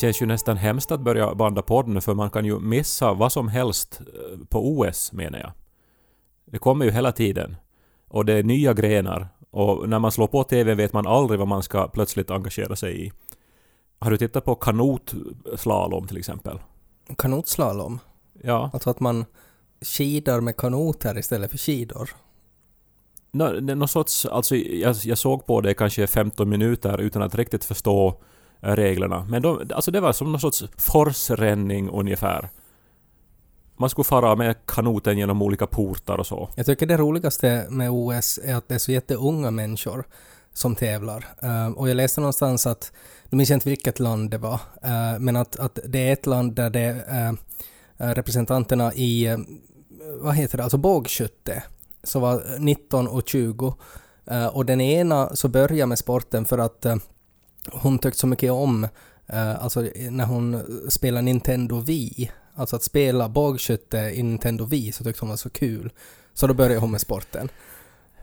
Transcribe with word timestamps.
Känns 0.00 0.22
ju 0.22 0.26
nästan 0.26 0.56
hemskt 0.56 0.92
att 0.92 1.00
börja 1.00 1.34
banda 1.34 1.62
podd 1.62 1.88
nu 1.88 2.00
för 2.00 2.14
man 2.14 2.30
kan 2.30 2.44
ju 2.44 2.60
missa 2.60 3.12
vad 3.12 3.32
som 3.32 3.48
helst 3.48 4.00
eh, 4.00 4.38
på 4.48 4.78
OS 4.78 5.12
menar 5.12 5.38
jag. 5.38 5.52
Det 6.44 6.58
kommer 6.58 6.84
ju 6.84 6.90
hela 6.90 7.12
tiden. 7.12 7.56
Och 8.08 8.24
det 8.24 8.32
är 8.32 8.42
nya 8.42 8.74
grenar. 8.74 9.28
Och 9.50 9.88
när 9.88 9.98
man 9.98 10.12
slår 10.12 10.26
på 10.26 10.44
TV 10.44 10.74
vet 10.74 10.92
man 10.92 11.06
aldrig 11.06 11.38
vad 11.38 11.48
man 11.48 11.62
ska 11.62 11.88
plötsligt 11.88 12.30
engagera 12.30 12.76
sig 12.76 13.06
i. 13.06 13.12
Har 13.98 14.10
du 14.10 14.16
tittat 14.16 14.44
på 14.44 14.54
kanotslalom 14.54 16.06
till 16.06 16.16
exempel? 16.16 16.58
Kanotslalom? 17.18 17.98
Ja. 18.42 18.70
Alltså 18.72 18.90
att 18.90 19.00
man 19.00 19.24
skidar 19.80 20.40
med 20.40 20.56
kanoter 20.56 21.18
istället 21.18 21.50
för 21.50 21.58
skidor? 21.58 22.10
Nå, 23.32 23.50
någon 23.60 23.88
sorts, 23.88 24.26
alltså 24.26 24.56
jag, 24.56 24.96
jag 24.96 25.18
såg 25.18 25.46
på 25.46 25.60
det 25.60 25.74
kanske 25.74 26.06
15 26.06 26.48
minuter 26.48 27.00
utan 27.00 27.22
att 27.22 27.34
riktigt 27.34 27.64
förstå 27.64 28.20
reglerna. 28.60 29.26
Men 29.28 29.42
de, 29.42 29.70
alltså 29.74 29.90
det 29.90 30.00
var 30.00 30.12
som 30.12 30.32
någon 30.32 30.40
sorts 30.40 30.64
forsränning 30.76 31.90
ungefär. 31.90 32.48
Man 33.76 33.90
skulle 33.90 34.04
fara 34.04 34.36
med 34.36 34.56
kanoten 34.66 35.18
genom 35.18 35.42
olika 35.42 35.66
portar 35.66 36.18
och 36.18 36.26
så. 36.26 36.48
Jag 36.54 36.66
tycker 36.66 36.86
det 36.86 36.96
roligaste 36.96 37.66
med 37.70 37.90
OS 37.90 38.38
är 38.44 38.54
att 38.54 38.68
det 38.68 38.74
är 38.74 38.78
så 38.78 38.92
jätteunga 38.92 39.50
människor 39.50 40.04
som 40.52 40.74
tävlar. 40.74 41.26
Eh, 41.42 41.68
och 41.68 41.88
jag 41.88 41.94
läste 41.94 42.20
någonstans 42.20 42.66
att, 42.66 42.92
nu 43.28 43.36
minns 43.36 43.50
jag 43.50 43.56
inte 43.56 43.68
vilket 43.68 43.98
land 43.98 44.30
det 44.30 44.38
var, 44.38 44.60
eh, 44.82 45.18
men 45.18 45.36
att, 45.36 45.56
att 45.56 45.78
det 45.84 46.08
är 46.08 46.12
ett 46.12 46.26
land 46.26 46.54
där 46.54 46.70
det 46.70 47.04
eh, 47.08 47.32
representanterna 48.14 48.94
i, 48.94 49.36
vad 50.20 50.34
heter 50.34 50.56
det, 50.56 50.62
alltså 50.64 50.78
bågskytte, 50.78 51.62
så 52.02 52.20
var 52.20 52.42
19 52.58 53.08
och 53.08 53.28
20. 53.28 53.74
Och 54.52 54.66
den 54.66 54.80
ena 54.80 55.36
så 55.36 55.48
började 55.48 55.86
med 55.86 55.98
sporten 55.98 56.44
för 56.44 56.58
att 56.58 56.86
hon 57.66 57.98
tyckte 57.98 58.20
så 58.20 58.26
mycket 58.26 58.52
om, 58.52 58.84
eh, 59.26 59.64
alltså 59.64 59.80
när 60.10 60.24
hon 60.24 60.62
spelade 60.88 61.22
Nintendo 61.22 61.80
Wii, 61.80 62.30
alltså 62.54 62.76
att 62.76 62.82
spela 62.82 63.28
bågskytte 63.28 63.98
i 63.98 64.22
Nintendo 64.22 64.64
Wii 64.64 64.92
så 64.92 65.04
tyckte 65.04 65.20
hon 65.20 65.28
var 65.28 65.36
så 65.36 65.50
kul. 65.50 65.92
Så 66.34 66.46
då 66.46 66.54
började 66.54 66.80
hon 66.80 66.90
med 66.90 67.00
sporten. 67.00 67.48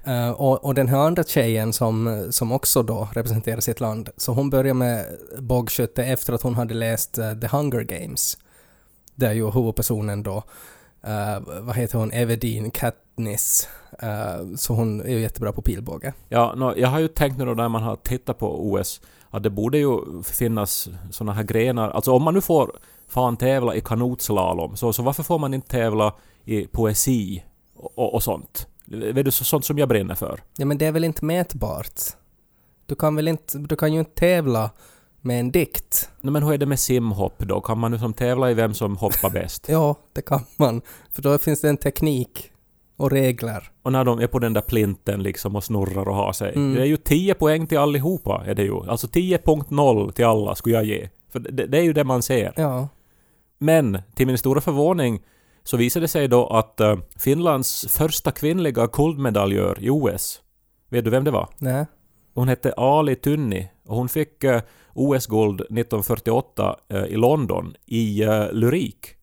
Eh, 0.04 0.30
och, 0.30 0.66
och 0.66 0.74
den 0.74 0.88
här 0.88 0.98
andra 0.98 1.24
tjejen 1.24 1.74
som, 1.74 2.28
som 2.30 2.52
också 2.52 2.84
då 2.84 3.10
representerar 3.14 3.60
sitt 3.60 3.80
land, 3.80 4.10
så 4.18 4.34
hon 4.34 4.50
började 4.50 4.74
med 4.74 5.06
bågskytte 5.40 6.04
efter 6.04 6.34
att 6.34 6.42
hon 6.42 6.56
hade 6.56 6.74
läst 6.74 7.20
uh, 7.20 7.40
The 7.40 7.48
Hunger 7.48 7.82
Games. 7.82 8.38
Där 9.16 9.34
ju 9.34 9.52
huvudpersonen 9.52 10.24
då, 10.24 10.44
uh, 11.08 11.62
vad 11.62 11.76
heter 11.76 11.98
hon, 11.98 12.12
Everdeen 12.12 12.72
Katniss, 12.72 13.70
eh, 14.00 14.56
så 14.56 14.74
hon 14.74 15.02
är 15.02 15.10
ju 15.10 15.20
jättebra 15.20 15.52
på 15.52 15.62
pilbåge. 15.62 16.14
Ja, 16.30 16.54
no, 16.56 16.74
jag 16.78 16.88
har 16.88 17.00
ju 17.00 17.08
tänkt 17.08 17.38
nu 17.38 17.46
då 17.46 17.54
när 17.54 17.70
man 17.70 17.84
har 17.84 17.96
tittat 17.96 18.38
på 18.38 18.72
OS 18.72 19.02
att 19.30 19.44
det 19.44 19.50
borde 19.50 19.78
ju 19.78 20.23
finnas 20.23 20.89
såna 21.11 21.33
här 21.33 21.44
grenar. 21.44 21.89
Alltså 21.89 22.11
om 22.11 22.23
man 22.23 22.33
nu 22.33 22.42
får 22.42 22.72
fan 23.08 23.38
tävla 23.38 23.75
i 23.75 23.81
kanotslalom, 23.81 24.75
så, 24.75 24.94
så 24.94 25.03
varför 25.03 25.24
får 25.24 25.40
man 25.40 25.53
inte 25.53 25.68
tävla 25.68 26.13
i 26.46 26.68
poesi 26.68 27.44
och, 27.75 28.13
och, 28.13 28.24
sånt? 28.24 28.68
Vet 28.85 29.25
du, 29.25 29.31
så- 29.31 29.44
sånt 29.44 29.66
som 29.66 29.78
jag 29.78 29.90
brinner 29.90 30.16
för. 30.16 30.40
Ja 30.57 30.66
men 30.66 30.78
det 30.78 30.85
är 30.85 30.91
väl 30.91 31.03
inte 31.03 31.25
mätbart? 31.25 32.02
Du 32.85 32.96
kan 32.96 33.16
väl 33.16 33.28
inte, 33.28 33.57
du 33.57 33.75
kan 33.75 33.94
ju 33.94 34.00
inte 34.00 34.12
tävla 34.16 34.69
med 35.22 35.40
en 35.40 35.52
dikt? 35.52 36.09
Nå, 36.22 36.31
men 36.31 36.44
hur 36.44 36.53
är 36.53 36.57
det 36.57 36.66
med 36.66 36.79
simhopp 36.79 37.40
då? 37.40 37.62
Kan 37.62 37.79
man 37.79 37.91
nu 37.91 38.00
som 38.00 38.13
tävla 38.13 38.52
i 38.52 38.53
vem 38.53 38.73
som 38.73 38.97
hoppar 38.97 39.29
bäst? 39.29 39.66
Ja, 39.69 39.96
det 40.13 40.22
kan 40.22 40.41
man. 40.57 40.81
För 41.12 41.22
då 41.22 41.38
finns 41.38 41.62
det 41.62 41.69
en 41.69 41.78
teknik 41.78 42.52
och 42.97 43.12
regler. 43.12 43.69
Och 43.81 43.91
när 43.91 44.03
de 44.03 44.19
är 44.19 44.28
på 44.28 44.40
den 44.40 44.53
där 44.53 44.62
plinten 44.62 45.24
liksom 45.24 45.56
och 45.56 45.63
snurrar 45.63 46.08
och 46.08 46.16
har 46.16 46.34
sig. 46.34 46.53
Mm. 46.56 46.75
Det 46.75 46.81
är 46.81 46.85
ju 46.85 46.97
10 46.97 47.34
poäng 47.34 47.68
till 47.68 47.78
allihopa, 47.78 48.44
är 48.46 48.56
det 48.56 48.63
ju. 48.63 48.90
Alltså 48.90 49.08
10.0 49.08 50.12
till 50.12 50.25
alla 50.25 50.56
skulle 50.56 50.75
jag 50.75 50.85
ge. 50.85 51.09
För 51.31 51.40
det, 51.40 51.66
det 51.66 51.78
är 51.78 51.84
ju 51.84 51.94
det 51.94 52.03
man 52.03 52.22
ser. 52.22 52.53
Ja. 52.56 52.88
Men 53.58 54.02
till 54.16 54.28
min 54.28 54.38
stora 54.38 54.62
förvåning 54.62 55.19
så 55.63 55.78
visade 55.78 56.03
det 56.03 56.08
sig 56.08 56.28
då 56.28 56.47
att 56.47 56.80
eh, 56.80 56.97
Finlands 57.16 57.85
första 57.90 58.31
kvinnliga 58.31 58.88
guldmedaljör 58.88 59.78
i 59.81 59.90
OS, 59.90 60.41
vet 60.90 61.03
du 61.03 61.09
vem 61.09 61.24
det 61.24 61.31
var? 61.31 61.47
Nej. 61.58 61.85
Hon 62.34 62.47
hette 62.47 62.74
Ali 62.74 63.16
Tunni 63.16 63.69
och 63.85 63.96
hon 63.96 64.09
fick 64.09 64.44
eh, 64.44 64.62
OS-guld 64.94 65.62
1948 65.62 66.75
eh, 66.90 67.03
i 67.03 67.16
London 67.16 67.74
i 67.85 68.24
eh, 68.24 68.52
lyrik. 68.52 69.16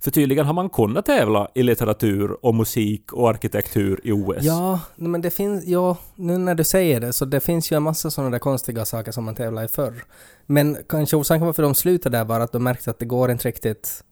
För 0.00 0.10
tydligen 0.10 0.46
har 0.46 0.52
man 0.52 0.70
kunnat 0.70 1.06
tävla 1.06 1.48
i 1.54 1.62
litteratur 1.62 2.46
och 2.46 2.54
musik 2.54 3.12
och 3.12 3.30
arkitektur 3.30 4.00
i 4.04 4.12
OS. 4.12 4.36
Ja, 4.40 4.80
men 4.96 5.20
det 5.20 5.30
finns, 5.30 5.66
ja, 5.66 5.96
nu 6.14 6.38
när 6.38 6.54
du 6.54 6.64
säger 6.64 7.00
det, 7.00 7.12
så 7.12 7.24
det 7.24 7.40
finns 7.40 7.72
ju 7.72 7.76
en 7.76 7.82
massa 7.82 8.10
sådana 8.10 8.30
där 8.30 8.38
konstiga 8.38 8.84
saker 8.84 9.12
som 9.12 9.24
man 9.24 9.34
tävlar 9.34 9.64
i 9.64 9.68
förr. 9.68 10.04
Men 10.46 10.76
kanske 10.88 11.16
orsaken 11.16 11.46
varför 11.46 11.62
de 11.62 11.74
slutade 11.74 12.18
där 12.18 12.24
var 12.24 12.40
att 12.40 12.52
de 12.52 12.62
märkte 12.64 12.90
att 12.90 12.98
det 12.98 13.04
går 13.04 13.30
inte 13.30 13.48
riktigt, 13.48 14.04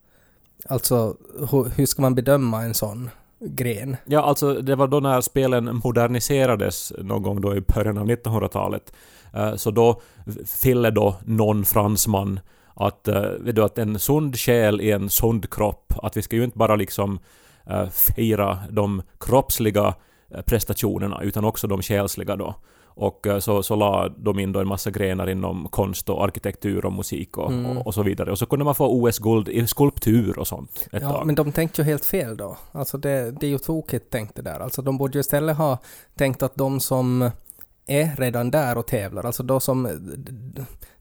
alltså 0.67 1.15
hur, 1.51 1.69
hur 1.77 1.85
ska 1.85 2.01
man 2.01 2.15
bedöma 2.15 2.61
en 2.63 2.73
sån 2.73 3.09
gren? 3.39 3.97
Ja, 4.05 4.21
alltså 4.21 4.53
det 4.53 4.75
var 4.75 4.87
då 4.87 4.99
när 4.99 5.21
spelen 5.21 5.81
moderniserades 5.83 6.93
någon 6.97 7.23
gång 7.23 7.41
då 7.41 7.55
i 7.55 7.61
början 7.61 7.97
av 7.97 8.07
1900-talet. 8.07 8.93
Eh, 9.33 9.55
Så 9.55 9.71
då 9.71 10.01
fyllde 10.45 10.91
då 10.91 11.15
någon 11.25 11.65
fransman 11.65 12.39
att, 12.73 13.07
eh, 13.07 13.21
vet 13.21 13.55
du, 13.55 13.63
att 13.63 13.77
en 13.77 13.99
sund 13.99 14.37
själ 14.39 14.81
i 14.81 14.91
en 14.91 15.09
sund 15.09 15.49
kropp, 15.53 15.93
att 16.03 16.17
vi 16.17 16.21
ska 16.21 16.35
ju 16.35 16.43
inte 16.43 16.57
bara 16.57 16.75
liksom 16.75 17.19
eh, 17.69 17.89
fira 17.89 18.59
de 18.69 19.01
kroppsliga 19.19 19.93
eh, 20.35 20.41
prestationerna 20.41 21.21
utan 21.23 21.45
också 21.45 21.67
de 21.67 21.81
själsliga 21.81 22.35
då. 22.35 22.55
Och 23.01 23.27
så, 23.39 23.63
så 23.63 23.75
la 23.75 24.09
de 24.17 24.39
in 24.39 24.51
då 24.51 24.59
en 24.59 24.67
massa 24.67 24.91
grenar 24.91 25.29
inom 25.29 25.67
konst 25.71 26.09
och 26.09 26.23
arkitektur 26.23 26.85
och 26.85 26.93
musik 26.93 27.37
och, 27.37 27.51
Mm. 27.51 27.77
och, 27.77 27.87
och 27.87 27.93
så 27.93 28.03
vidare. 28.03 28.31
Och 28.31 28.37
så 28.39 28.45
kunde 28.45 28.65
man 28.65 28.75
få 28.75 28.87
OS-guld 28.87 29.49
i 29.49 29.67
skulptur 29.67 30.39
och 30.39 30.47
sånt 30.47 30.87
ett 30.91 31.01
Ja, 31.01 31.09
tag. 31.11 31.25
men 31.25 31.35
de 31.35 31.51
tänkte 31.51 31.81
ju 31.81 31.85
helt 31.85 32.05
fel 32.05 32.37
då. 32.37 32.57
Alltså 32.71 32.97
det, 32.97 33.31
det 33.31 33.45
är 33.45 33.49
ju 33.49 33.57
tokigt 33.57 34.09
tänkt 34.09 34.35
det 34.35 34.41
där. 34.41 34.59
Alltså 34.59 34.81
de 34.81 34.97
borde 34.97 35.17
ju 35.17 35.19
istället 35.19 35.57
ha 35.57 35.77
tänkt 36.17 36.43
att 36.43 36.55
de 36.55 36.79
som 36.79 37.29
är 37.87 38.15
redan 38.15 38.51
där 38.51 38.77
och 38.77 38.87
tävlar, 38.87 39.23
alltså 39.25 39.43
de 39.43 39.61
som 39.61 39.87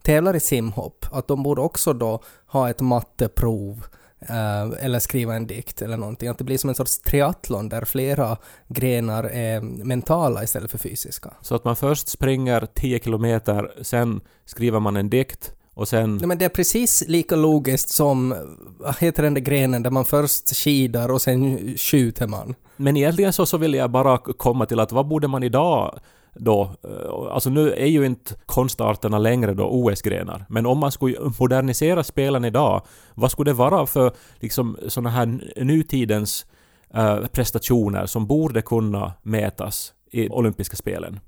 tävlar 0.09 0.37
i 0.37 0.41
simhopp, 0.41 1.07
att 1.13 1.29
de 1.29 1.43
borde 1.43 1.61
också 1.61 1.93
då 1.93 2.23
ha 2.47 2.71
ett 2.71 2.81
matteprov 2.81 3.85
eh, 4.21 4.85
eller 4.85 4.99
skriva 4.99 5.35
en 5.35 5.47
dikt 5.47 5.83
eller 5.83 5.97
någonting. 5.97 6.29
Att 6.29 6.39
det 6.39 6.45
blir 6.45 6.59
som 6.59 6.71
en 6.71 6.75
sorts 6.75 6.99
triathlon 6.99 7.69
där 7.69 7.85
flera 7.85 8.37
grenar 8.69 9.25
är 9.25 9.61
mentala 9.61 10.45
istället 10.45 10.71
för 10.71 10.79
fysiska. 10.79 11.35
Så 11.41 11.55
att 11.55 11.65
man 11.65 11.77
först 11.77 12.09
springer 12.09 12.67
10 12.75 13.01
kilometer, 13.01 13.73
sen 13.83 14.21
skriver 14.45 14.81
man 14.81 14.97
en 14.97 15.11
dikt 15.11 15.53
och 15.75 15.89
sen... 15.89 16.17
Nej, 16.17 16.27
men 16.27 16.39
det 16.39 16.45
är 16.45 16.49
precis 16.49 17.05
lika 17.09 17.37
logiskt 17.37 17.89
som, 17.89 18.35
vad 18.79 18.97
heter 18.97 19.23
den 19.23 19.35
där 19.35 19.41
grenen 19.41 19.83
där 19.83 19.91
man 19.91 20.05
först 20.05 20.57
skidar 20.57 21.09
och 21.09 21.23
sen 21.23 21.59
skjuter 21.77 22.27
man. 22.27 22.55
Men 22.77 22.97
egentligen 22.97 23.33
så, 23.33 23.47
så 23.47 23.57
vill 23.57 23.75
jag 23.75 23.91
bara 23.91 24.19
komma 24.19 24.67
till 24.67 24.81
att 24.81 24.93
vad 24.93 25.09
borde 25.09 25.29
man 25.29 25.43
idag 25.43 25.99
då... 26.39 26.71
Eh, 26.85 27.33
alltså 27.33 27.51
nu 27.51 27.73
är 27.73 27.87
ju 27.87 28.07
inte 28.07 28.35
konstarterna 28.47 29.19
längre 29.19 29.55
då 29.55 29.65
OS-grenar. 29.65 30.45
Men 30.49 30.67
om 30.67 30.79
man 30.79 30.93
skulle 30.93 31.17
modernisera 31.41 32.05
spelen 32.05 32.45
idag, 32.45 32.83
vad 33.15 33.31
skulle 33.31 33.51
det 33.51 33.55
vara 33.55 33.87
för 33.87 34.13
liksom 34.37 34.77
sådana 34.89 35.11
här 35.11 35.41
nutidens 35.65 36.47
eh, 36.95 37.27
prestationer 37.27 38.07
som 38.07 38.27
borde 38.27 38.63
kunna 38.63 39.13
mätas 39.23 39.93
i 40.11 40.29
olympiska 40.29 40.77
spelen? 40.77 41.21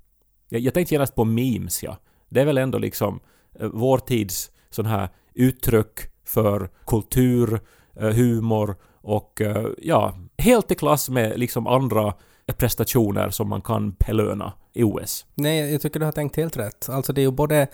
Jag, 0.48 0.60
jag 0.60 0.74
tänkte 0.74 0.94
genast 0.94 1.14
på 1.14 1.24
memes, 1.24 1.82
ja. 1.82 1.96
Det 2.28 2.40
är 2.40 2.44
väl 2.44 2.58
ändå 2.58 2.78
liksom 2.78 3.20
eh, 3.60 3.68
vår 3.72 3.98
tids 3.98 4.50
sån 4.70 4.86
här 4.86 5.08
uttryck 5.34 6.00
för 6.24 6.70
kultur, 6.86 7.60
eh, 7.96 8.10
humor 8.10 8.76
och 9.02 9.40
eh, 9.40 9.66
ja, 9.78 10.14
helt 10.38 10.70
i 10.70 10.74
klass 10.74 11.08
med 11.08 11.38
liksom 11.38 11.66
andra 11.66 12.14
prestationer 12.52 13.30
som 13.30 13.48
man 13.48 13.62
kan 13.62 13.90
belöna 13.90 14.52
i 14.72 14.82
OS. 14.82 15.26
Nej, 15.34 15.72
jag 15.72 15.80
tycker 15.80 16.00
du 16.00 16.06
har 16.06 16.12
tänkt 16.12 16.36
helt 16.36 16.56
rätt. 16.56 16.88
Alltså 16.88 17.12
det 17.12 17.20
är 17.20 17.22
ju 17.22 17.30
både, 17.30 17.66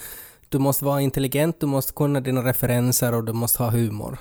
du 0.48 0.58
måste 0.58 0.84
vara 0.84 1.00
intelligent, 1.00 1.60
du 1.60 1.66
måste 1.66 1.92
kunna 1.92 2.20
dina 2.20 2.44
referenser 2.44 3.14
och 3.14 3.24
du 3.24 3.32
måste 3.32 3.62
ha 3.62 3.70
humor. 3.70 4.18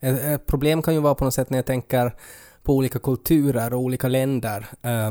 Ett, 0.00 0.22
ett 0.22 0.46
problem 0.46 0.82
kan 0.82 0.94
ju 0.94 1.00
vara 1.00 1.14
på 1.14 1.24
något 1.24 1.34
sätt 1.34 1.50
när 1.50 1.58
jag 1.58 1.66
tänker 1.66 2.14
på 2.62 2.74
olika 2.74 2.98
kulturer 2.98 3.74
och 3.74 3.80
olika 3.80 4.08
länder. 4.08 4.66
Eh, 4.82 5.10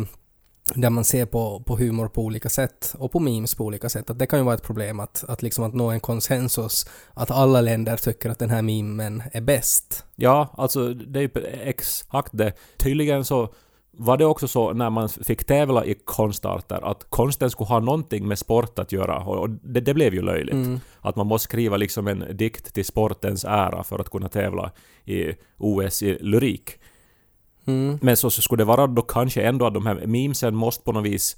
där 0.75 0.89
man 0.89 1.04
ser 1.04 1.25
på, 1.25 1.63
på 1.65 1.77
humor 1.77 2.07
på 2.07 2.21
olika 2.21 2.50
sätt 2.50 2.95
och 3.00 3.12
på 3.12 3.19
memes 3.19 3.56
på 3.56 3.65
olika 3.65 3.89
sätt. 3.89 4.09
Att 4.09 4.19
det 4.19 4.25
kan 4.25 4.39
ju 4.39 4.45
vara 4.45 4.56
ett 4.56 4.63
problem 4.63 5.00
att, 5.00 5.24
att, 5.27 5.42
liksom 5.42 5.63
att 5.63 5.74
nå 5.74 5.89
en 5.89 6.00
konsensus 6.00 6.86
att 7.13 7.31
alla 7.31 7.62
länder 7.62 7.98
tycker 7.98 8.30
att 8.30 8.39
den 8.39 8.50
här 8.50 8.62
memen 8.62 9.24
är 9.31 9.42
bäst. 9.42 10.06
Ja, 10.15 10.54
alltså 10.57 10.94
det 10.94 11.19
är 11.19 11.24
ju 11.24 11.45
exakt 11.45 12.30
det. 12.38 12.54
Tydligen 12.77 13.25
så 13.25 13.54
var 13.99 14.17
det 14.17 14.25
också 14.25 14.47
så 14.47 14.73
när 14.73 14.89
man 14.89 15.09
fick 15.09 15.44
tävla 15.44 15.85
i 15.85 15.95
konstarter 16.05 16.91
att 16.91 17.09
konsten 17.09 17.49
skulle 17.49 17.67
ha 17.67 17.79
någonting 17.79 18.27
med 18.27 18.39
sport 18.39 18.79
att 18.79 18.91
göra 18.91 19.19
och 19.19 19.49
det, 19.49 19.79
det 19.79 19.94
blev 19.94 20.13
ju 20.13 20.21
löjligt. 20.21 20.53
Mm. 20.53 20.79
Att 21.01 21.15
man 21.15 21.27
måste 21.27 21.44
skriva 21.44 21.77
liksom 21.77 22.07
en 22.07 22.25
dikt 22.38 22.73
till 22.73 22.85
sportens 22.85 23.45
ära 23.45 23.83
för 23.83 23.99
att 23.99 24.09
kunna 24.09 24.29
tävla 24.29 24.71
i 25.05 25.33
OS 25.57 26.03
i 26.03 26.17
lyrik. 26.21 26.71
Mm. 27.65 27.99
Men 28.01 28.17
så, 28.17 28.29
så 28.29 28.41
skulle 28.41 28.61
det 28.61 28.65
vara 28.65 28.88
då 28.88 29.01
kanske 29.01 29.41
ändå 29.41 29.65
att 29.65 29.73
de 29.73 29.85
här 29.85 30.05
memesen 30.05 30.55
måste 30.55 30.83
på 30.83 30.91
något 30.91 31.05
vis 31.05 31.38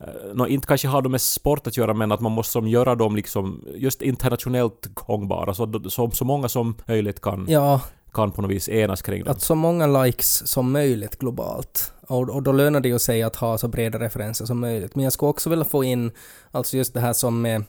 eh, 0.00 0.06
nå, 0.34 0.46
inte 0.46 0.66
kanske 0.66 0.88
ha 0.88 1.08
med 1.08 1.20
sport 1.20 1.66
att 1.66 1.76
göra 1.76 1.94
men 1.94 2.12
att 2.12 2.20
man 2.20 2.32
måste 2.32 2.52
som 2.52 2.68
göra 2.68 2.94
dem 2.94 3.16
liksom 3.16 3.64
just 3.74 4.02
internationellt 4.02 4.88
gångbara 4.94 5.54
så, 5.54 5.80
så, 5.88 6.10
så 6.10 6.24
många 6.24 6.48
som 6.48 6.74
möjligt 6.86 7.20
kan, 7.20 7.46
Ja, 7.48 7.80
kan 8.14 8.30
på 8.30 8.42
något 8.42 8.50
vis 8.50 8.68
enas 8.68 9.02
kring 9.02 9.24
dem. 9.24 9.32
att 9.32 9.42
så 9.42 9.54
många 9.54 9.86
likes 9.86 10.46
som 10.46 10.72
möjligt 10.72 11.18
globalt. 11.18 11.92
Och, 12.06 12.30
och 12.30 12.42
då 12.42 12.52
lönar 12.52 12.80
det 12.80 12.88
ju 12.88 12.98
sig 12.98 13.22
att 13.22 13.36
ha 13.36 13.58
så 13.58 13.68
breda 13.68 13.98
referenser 13.98 14.46
som 14.46 14.60
möjligt. 14.60 14.94
Men 14.94 15.04
jag 15.04 15.12
skulle 15.12 15.30
också 15.30 15.50
vilja 15.50 15.64
få 15.64 15.84
in 15.84 16.10
alltså 16.50 16.76
just 16.76 16.94
det 16.94 17.00
här 17.00 17.12
som 17.12 17.42
med, 17.42 17.64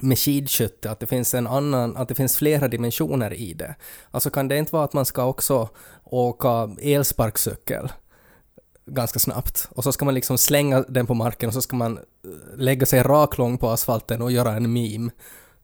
med 0.00 0.18
skidskytte, 0.18 0.90
att 0.90 1.00
det 1.00 1.06
finns 1.06 1.34
en 1.34 1.46
annan, 1.46 1.96
att 1.96 2.08
det 2.08 2.14
finns 2.14 2.36
flera 2.36 2.68
dimensioner 2.68 3.34
i 3.34 3.54
det. 3.54 3.74
Alltså 4.10 4.30
kan 4.30 4.48
det 4.48 4.58
inte 4.58 4.72
vara 4.72 4.84
att 4.84 4.92
man 4.92 5.04
ska 5.04 5.24
också 5.24 5.68
åka 6.04 6.70
elsparkcykel 6.82 7.88
ganska 8.86 9.18
snabbt 9.18 9.68
och 9.70 9.84
så 9.84 9.92
ska 9.92 10.04
man 10.04 10.14
liksom 10.14 10.38
slänga 10.38 10.80
den 10.88 11.06
på 11.06 11.14
marken 11.14 11.48
och 11.48 11.54
så 11.54 11.62
ska 11.62 11.76
man 11.76 11.98
eh, 11.98 12.02
lägga 12.56 12.86
sig 12.86 13.02
raklång 13.02 13.58
på 13.58 13.70
asfalten 13.70 14.22
och 14.22 14.32
göra 14.32 14.52
en 14.52 14.72
meme. 14.72 15.10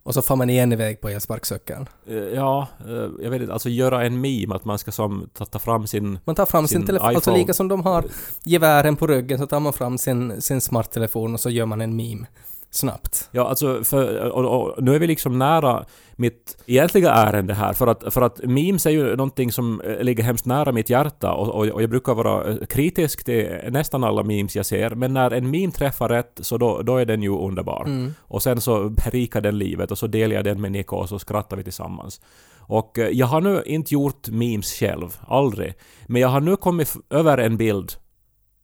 Och 0.04 0.14
så 0.14 0.22
får 0.22 0.36
man 0.36 0.50
igen 0.50 0.72
iväg 0.72 1.00
på 1.00 1.08
elsparkcykeln. 1.08 1.88
Eh, 2.06 2.16
Ja, 2.16 2.68
eh, 2.86 3.08
jag 3.22 3.30
vet 3.30 3.40
inte, 3.40 3.52
alltså 3.52 3.68
göra 3.68 4.04
en 4.04 4.20
meme 4.20 4.54
att 4.54 4.64
man 4.64 4.78
ska 4.78 4.92
som 4.92 5.28
ta, 5.32 5.44
ta 5.44 5.58
fram 5.58 5.86
sin... 5.86 6.18
Man 6.24 6.34
tar 6.34 6.46
fram 6.46 6.68
sin, 6.68 6.78
Sin 6.78 6.86
telefon, 6.86 7.08
alltså 7.08 7.34
lika 7.34 7.54
som 7.54 7.68
de 7.68 7.82
har 7.82 8.04
gevären 8.44 8.96
på 8.96 9.06
ryggen 9.06 9.38
så 9.38 9.46
tar 9.46 9.60
man 9.60 9.72
fram 9.72 9.98
sin, 9.98 10.42
sin 10.42 10.60
smarttelefon 10.60 11.34
och 11.34 11.40
så 11.40 11.50
gör 11.50 11.66
man 11.66 11.80
en 11.80 11.96
meme 11.96 12.26
snabbt. 12.74 13.28
Ja, 13.32 13.48
alltså 13.48 13.84
för, 13.84 14.30
och, 14.30 14.60
och, 14.60 14.82
nu 14.82 14.94
är 14.94 14.98
vi 14.98 15.06
liksom 15.06 15.38
nära 15.38 15.84
mitt 16.16 16.62
egentliga 16.66 17.12
ärende 17.12 17.54
här 17.54 17.72
för 17.72 17.86
att, 17.86 18.14
för 18.14 18.22
att 18.22 18.40
memes 18.44 18.86
är 18.86 18.90
ju 18.90 19.16
någonting 19.16 19.52
som 19.52 19.80
eh, 19.80 20.00
ligger 20.00 20.24
hemskt 20.24 20.46
nära 20.46 20.72
mitt 20.72 20.90
hjärta 20.90 21.32
och, 21.32 21.48
och, 21.48 21.66
och 21.66 21.82
jag 21.82 21.90
brukar 21.90 22.14
vara 22.14 22.50
eh, 22.50 22.56
kritisk 22.66 23.24
till 23.24 23.58
nästan 23.70 24.04
alla 24.04 24.22
memes 24.22 24.56
jag 24.56 24.66
ser 24.66 24.90
men 24.90 25.14
när 25.14 25.30
en 25.30 25.50
meme 25.50 25.72
träffar 25.72 26.08
rätt 26.08 26.38
så 26.40 26.58
då, 26.58 26.82
då 26.82 26.96
är 26.96 27.06
den 27.06 27.22
ju 27.22 27.38
underbar. 27.38 27.84
Mm. 27.84 28.14
Och 28.20 28.42
sen 28.42 28.60
så 28.60 28.88
berikar 28.88 29.40
den 29.40 29.58
livet 29.58 29.90
och 29.90 29.98
så 29.98 30.06
delar 30.06 30.34
jag 30.34 30.44
den 30.44 30.60
med 30.60 30.72
Nico 30.72 30.96
och 30.96 31.08
så 31.08 31.18
skrattar 31.18 31.56
vi 31.56 31.62
tillsammans. 31.62 32.20
Och 32.58 32.98
eh, 32.98 33.08
jag 33.08 33.26
har 33.26 33.40
nu 33.40 33.62
inte 33.66 33.94
gjort 33.94 34.28
memes 34.28 34.72
själv, 34.72 35.18
aldrig. 35.28 35.74
Men 36.06 36.22
jag 36.22 36.28
har 36.28 36.40
nu 36.40 36.56
kommit 36.56 36.94
över 37.10 37.38
en 37.38 37.56
bild 37.56 37.92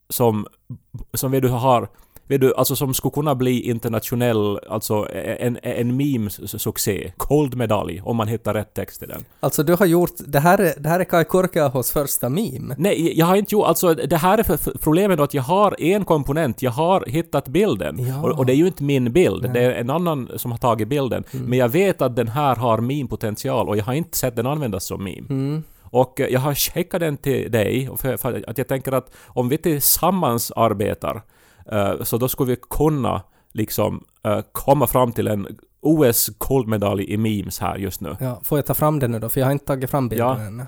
som, 0.09 0.47
som 1.13 1.31
du 1.31 1.47
har 1.47 1.89
Vet 2.29 2.41
du, 2.41 2.53
alltså 2.55 2.75
som 2.75 2.93
skulle 2.93 3.11
kunna 3.11 3.35
bli 3.35 3.61
internationell, 3.61 4.59
alltså 4.69 5.07
en, 5.13 5.59
en 5.61 5.97
meme-succé. 5.97 7.11
Cold 7.17 7.55
medalj, 7.55 8.01
om 8.05 8.17
man 8.17 8.27
hittar 8.27 8.53
rätt 8.53 8.73
text 8.73 8.99
till 8.99 9.09
den. 9.09 9.25
Alltså 9.39 9.63
du 9.63 9.75
har 9.75 9.85
gjort, 9.85 10.11
det 10.17 10.39
här 10.39 10.57
är, 10.57 10.73
det 10.79 10.89
här 10.89 10.99
är 10.99 11.03
Kai 11.03 11.23
Korkeahos 11.23 11.91
första 11.91 12.29
meme. 12.29 12.75
Nej, 12.77 13.19
jag 13.19 13.25
har 13.25 13.35
inte 13.35 13.55
gjort... 13.55 13.67
Alltså 13.67 13.93
det 13.93 14.17
här 14.17 14.37
är 14.37 14.43
för, 14.43 14.57
för 14.57 14.71
problemet 14.71 15.19
att 15.19 15.33
jag 15.33 15.43
har 15.43 15.75
en 15.81 16.05
komponent, 16.05 16.61
jag 16.61 16.71
har 16.71 17.03
hittat 17.07 17.47
bilden. 17.47 17.99
Ja. 17.99 18.21
Och, 18.21 18.39
och 18.39 18.45
det 18.45 18.53
är 18.53 18.57
ju 18.57 18.67
inte 18.67 18.83
min 18.83 19.13
bild, 19.13 19.43
Nej. 19.43 19.51
det 19.53 19.59
är 19.59 19.71
en 19.71 19.89
annan 19.89 20.29
som 20.35 20.51
har 20.51 20.57
tagit 20.57 20.87
bilden. 20.87 21.23
Men 21.31 21.59
jag 21.59 21.69
vet 21.69 22.01
att 22.01 22.15
den 22.15 22.27
här 22.27 22.55
har 22.55 22.77
meme-potential 22.77 23.67
och 23.67 23.77
jag 23.77 23.83
har 23.83 23.93
inte 23.93 24.17
sett 24.17 24.35
den 24.35 24.45
användas 24.45 24.85
som 24.85 25.03
meme. 25.03 25.27
Mm. 25.29 25.63
Och 25.91 26.19
eh, 26.19 26.27
jag 26.27 26.39
har 26.39 26.55
skickat 26.55 26.99
den 26.99 27.17
till 27.17 27.51
dig 27.51 27.89
för, 27.97 28.17
för 28.17 28.43
att 28.47 28.57
jag 28.57 28.67
tänker 28.67 28.91
att 28.91 29.11
om 29.27 29.49
vi 29.49 29.57
tillsammans 29.57 30.51
arbetar 30.55 31.21
så 32.03 32.17
då 32.17 32.27
skulle 32.27 32.51
vi 32.51 32.57
kunna 32.69 33.21
liksom 33.51 34.03
eh, 34.25 34.39
komma 34.51 34.87
fram 34.87 35.11
till 35.11 35.27
en 35.27 35.47
OS 35.81 36.29
guldmedalj 36.49 37.13
i 37.13 37.17
memes 37.17 37.59
här 37.59 37.75
just 37.77 38.01
nu. 38.01 38.17
Ja, 38.19 38.41
får 38.43 38.57
jag 38.57 38.65
ta 38.65 38.73
fram 38.73 38.99
den 38.99 39.11
nu 39.11 39.19
då? 39.19 39.29
För 39.29 39.39
jag 39.39 39.47
har 39.47 39.51
inte 39.51 39.65
tagit 39.65 39.89
fram 39.89 40.09
bilden 40.09 40.27
Ja. 40.27 40.39
ännu. 40.39 40.65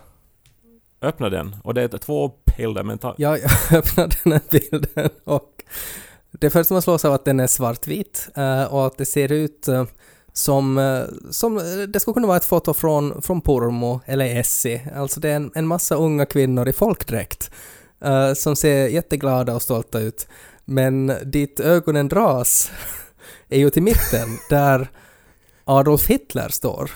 Öppna 1.02 1.30
den. 1.30 1.56
Och 1.64 1.74
det 1.74 1.82
är 1.82 1.98
två 1.98 2.32
bilder 2.58 2.84
men 2.84 2.98
ta... 2.98 3.16
Ja, 3.18 3.38
jag 3.70 3.78
öppnade 3.80 4.16
den 4.24 4.34
här 4.34 4.42
bilden 4.52 5.10
och 5.24 5.64
det 6.32 6.50
första 6.50 6.74
man 6.74 6.82
slås 6.82 7.06
av 7.06 7.14
att 7.14 7.26
den 7.26 7.40
är 7.40 7.48
svartvit 7.48 8.30
eh, 8.36 8.64
och 8.64 8.88
att 8.88 8.98
det 8.98 9.06
ser 9.06 9.32
ut 9.32 9.68
eh, 9.68 9.86
som, 10.34 10.78
eh, 10.78 11.04
som 11.32 11.58
eh, 11.58 11.64
det 11.88 12.00
skulle 12.00 12.14
kunna 12.14 12.28
vara 12.28 12.38
ett 12.38 12.46
foto 12.46 12.74
från, 12.74 13.22
från 13.22 13.42
Pormo 13.42 14.02
eller 14.06 14.40
Essie. 14.40 14.92
Alltså 14.96 15.20
det 15.20 15.30
är 15.30 15.36
en, 15.36 15.52
en 15.56 15.68
massa 15.68 15.96
unga 15.96 16.26
kvinnor 16.26 16.68
i 16.68 16.74
folkdräkt 16.74 17.52
eh, 18.04 18.34
som 18.34 18.56
ser 18.56 18.88
jätteglada 18.88 19.56
och 19.56 19.62
stolta 19.62 20.00
ut. 20.00 20.28
Men 20.66 21.14
dit 21.26 21.60
ögonen 21.60 22.08
dras 22.08 22.72
är 23.50 23.60
ju 23.60 23.70
till 23.70 23.84
mitten 23.84 24.38
där 24.50 24.90
Adolf 25.64 26.08
Hitler 26.08 26.50
står. 26.50 26.92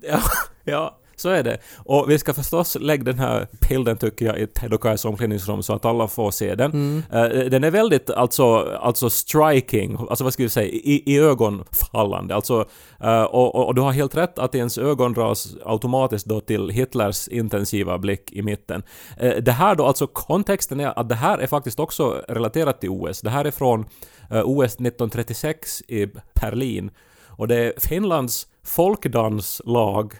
Ja, 0.00 0.22
ja, 0.64 0.98
så 1.20 1.28
är 1.28 1.42
det. 1.42 1.58
Och 1.76 2.10
vi 2.10 2.18
ska 2.18 2.34
förstås 2.34 2.76
lägga 2.80 3.04
den 3.04 3.18
här 3.18 3.46
bilden 3.68 3.96
tycker 3.96 4.26
jag 4.26 4.38
i 4.38 4.46
Ted 4.46 4.74
och 4.74 4.82
Kais 4.82 5.04
omklädningsrum 5.04 5.62
så 5.62 5.72
att 5.72 5.84
alla 5.84 6.08
får 6.08 6.30
se 6.30 6.54
den. 6.54 6.70
Mm. 6.72 7.02
Eh, 7.12 7.50
den 7.50 7.64
är 7.64 7.70
väldigt 7.70 8.10
alltså, 8.10 8.56
alltså 8.80 9.10
striking, 9.10 9.96
alltså 10.10 10.24
vad 10.24 10.32
ska 10.32 10.42
vi 10.42 10.48
säga, 10.48 10.68
i, 10.68 11.02
i 11.06 11.18
ögonfallande. 11.18 12.34
Alltså, 12.34 12.68
eh, 13.00 13.22
och, 13.22 13.66
och, 13.66 13.74
du 13.74 13.80
har 13.80 13.92
helt 13.92 14.16
rätt 14.16 14.38
att 14.38 14.54
ens 14.54 14.78
ögon 14.78 15.12
dras 15.12 15.56
automatiskt 15.64 16.26
då 16.26 16.40
till 16.40 16.68
Hitlers 16.68 17.28
intensiva 17.28 17.98
blick 17.98 18.32
i 18.32 18.42
mitten. 18.42 18.82
Eh, 19.16 19.36
det 19.36 19.52
här 19.52 19.74
då, 19.74 19.86
alltså 19.86 20.06
kontexten 20.06 20.80
är 20.80 20.98
att 20.98 21.08
det 21.08 21.14
här 21.14 21.38
är 21.38 21.46
faktiskt 21.46 21.80
också 21.80 22.22
relaterat 22.28 22.80
till 22.80 22.90
OS. 22.90 23.20
Det 23.20 23.30
här 23.30 23.44
är 23.44 23.50
från 23.50 23.84
OS 24.44 24.74
1936 24.74 25.82
i 25.88 26.06
Berlin. 26.40 26.90
Och 27.38 27.48
det 27.48 27.56
är 27.56 27.72
Finlands 27.76 28.46
folkdanslag 28.64 30.14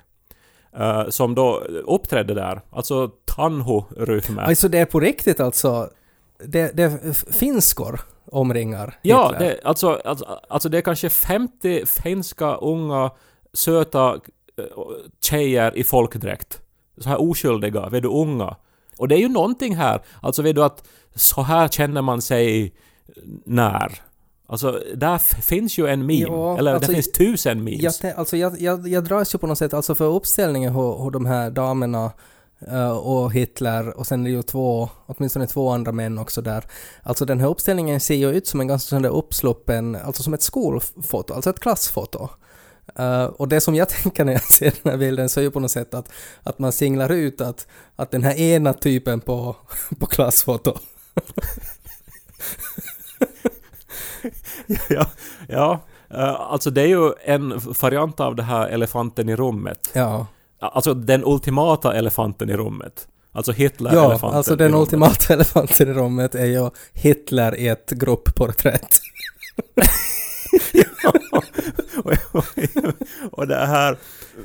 eh, 0.79 1.09
som 1.09 1.35
då 1.35 1.57
uppträdde 1.87 2.35
där. 2.35 2.61
Alltså 2.71 3.11
Tanhu-ryhmä. 3.25 4.43
Alltså 4.43 4.69
det 4.69 4.79
är 4.79 4.85
på 4.85 5.01
riktigt 5.01 5.41
alltså. 5.41 5.91
Det, 6.45 6.77
det 6.77 6.83
är 6.83 7.33
finskor 7.33 8.01
omringar 8.33 8.99
Ja, 9.03 9.31
Hitler. 9.33 9.49
det, 9.49 9.61
alltså, 9.65 10.01
alltså, 10.05 10.41
alltså 10.49 10.69
det 10.69 10.79
är 10.79 10.83
kanske 10.83 11.09
50 11.11 11.87
finska 11.87 12.55
unga 12.55 13.11
söta 13.53 14.15
eh, 14.59 14.65
tjejer 15.21 15.77
i 15.77 15.85
folkdräkt. 15.85 16.61
Så 16.99 17.09
här 17.09 17.21
oskyldiga, 17.21 17.89
vet 17.89 18.03
du, 18.03 18.09
unga. 18.09 18.57
Och 18.99 19.09
det 19.09 19.15
är 19.15 19.19
ju 19.19 19.29
någonting 19.29 19.77
här, 19.77 20.01
alltså 20.23 20.43
vet 20.43 20.55
du 20.55 20.65
att 20.65 20.89
så 21.15 21.43
här 21.43 21.69
känner 21.69 22.03
man 22.03 22.23
sig 22.23 22.75
när? 23.45 24.03
Alltså, 24.51 24.83
där 24.95 25.19
finns 25.19 25.79
ju 25.79 25.87
en 25.87 26.01
meme. 26.01 26.21
Ja, 26.21 26.59
Eller 26.59 26.75
alltså, 26.75 26.91
det 26.91 26.95
finns 26.95 27.13
tusen 27.13 27.65
memes. 27.65 28.03
Jag, 28.03 28.13
alltså 28.13 28.37
jag, 28.37 28.61
jag, 28.61 28.89
jag 28.89 29.05
dras 29.05 29.35
ju 29.35 29.39
på 29.39 29.47
något 29.47 29.59
sätt, 29.59 29.75
alltså 29.75 29.95
för 29.95 30.05
uppställningen 30.05 30.73
hos 30.73 30.99
hos 31.01 31.13
de 31.13 31.27
här 31.27 31.51
damerna 31.51 32.13
eh, 32.69 32.91
och 32.91 33.33
Hitler 33.33 33.99
och 33.99 34.07
sen 34.07 34.21
är 34.21 34.25
det 34.25 34.31
ju 34.37 34.43
två, 34.43 34.89
åtminstone 35.07 35.47
två 35.47 35.71
andra 35.71 35.93
män 35.93 36.19
också 36.19 36.43
där. 36.43 36.65
Alltså 37.03 37.25
den 37.25 37.41
här 37.41 37.49
uppställningen 37.49 38.01
ser 38.01 38.15
ju 38.15 38.31
ut 38.31 38.47
som 38.47 38.61
en 38.61 38.67
ganska 38.67 38.89
sån 38.89 39.03
där 39.03 39.11
uppsluppen, 39.11 39.97
alltså 39.97 40.23
som 40.23 40.35
ett 40.35 40.43
skolfoto, 40.43 41.35
alltså 41.35 41.51
ett 41.51 41.61
klassfoto. 41.61 42.29
Eh, 42.99 43.25
och 43.25 43.49
det 43.49 43.61
som 43.61 43.75
jag 43.75 43.89
tänker 44.03 44.25
när 44.25 44.33
jag 44.33 44.43
ser 44.43 44.75
den 44.83 44.93
här 44.93 44.99
bilden 44.99 45.29
så 45.29 45.41
är 45.41 45.45
ju 45.45 45.51
på 45.51 45.61
något 45.61 45.71
sätt 45.71 45.95
att, 45.95 46.09
att 46.43 46.59
man 46.59 46.73
singlar 46.73 47.13
ut 47.13 47.41
att, 47.41 47.67
att 47.97 48.11
den 48.11 48.23
här 48.23 48.39
ena 48.39 48.73
typen 48.73 49.21
på, 49.21 49.57
på 49.99 50.07
klassfoto 50.07 50.79
ja, 54.89 55.07
ja. 55.49 55.81
Eh, 56.11 56.41
alltså 56.41 56.71
det 56.71 56.83
är 56.83 56.87
ju 56.87 57.13
en 57.25 57.61
variant 57.81 58.21
av 58.21 58.37
det 58.37 58.43
här 58.43 58.69
elefanten 58.69 59.29
i 59.29 59.37
rummet. 59.37 59.91
Ja, 59.93 60.27
Alltså 60.61 60.95
den 60.95 61.23
ultimata 61.25 61.95
elefanten 61.95 62.51
i 62.51 62.57
rummet. 62.57 63.09
Alltså 63.33 63.53
ja 63.53 63.57
Hitler-elefanten 63.59 64.37
alltså 64.37 64.53
i 64.53 64.57
den 64.57 64.75
ultimata 64.75 65.35
elefanten 65.35 65.89
i 65.89 65.93
rummet 65.93 66.35
är 66.35 66.47
ju 66.47 66.71
Hitler 66.93 67.57
i 67.57 67.69
ett 67.69 67.91
gruppporträtt. 67.91 69.01
och, 71.33 72.15
och, 72.33 72.45
och 73.33 73.49
det 73.49 73.67
här... 73.67 73.97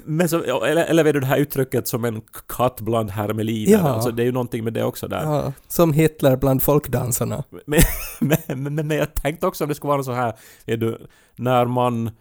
Men 0.06 0.30
så, 0.30 0.64
eller, 0.64 0.86
eller 0.86 1.04
vet 1.04 1.14
du 1.14 1.20
det 1.20 1.26
här 1.26 1.38
uttrycket 1.38 1.88
som 1.88 2.06
en 2.06 2.22
katt 2.48 2.82
bland 2.82 3.12
hermeliner? 3.12 3.72
Ja. 3.72 3.80
Alltså 3.80 4.12
det 4.12 4.24
är 4.24 4.26
ju 4.26 4.32
någonting 4.32 4.64
med 4.64 4.74
det 4.74 4.84
också 4.84 5.08
där. 5.08 5.24
Ja, 5.24 5.54
som 5.68 5.94
Hitler 5.94 6.36
bland 6.36 6.64
folkdansarna. 6.64 7.44
Men, 7.66 7.80
men, 8.20 8.64
men, 8.64 8.88
men 8.88 8.98
jag 8.98 9.16
tänkte 9.16 9.48
också 9.48 9.64
om 9.64 9.68
det 9.68 9.76
skulle 9.76 9.92
vara 9.92 10.04
så 10.04 10.12
här, 10.12 10.34
är 10.66 10.78
du, 10.78 11.08
när 11.36 11.66
man 11.66 12.12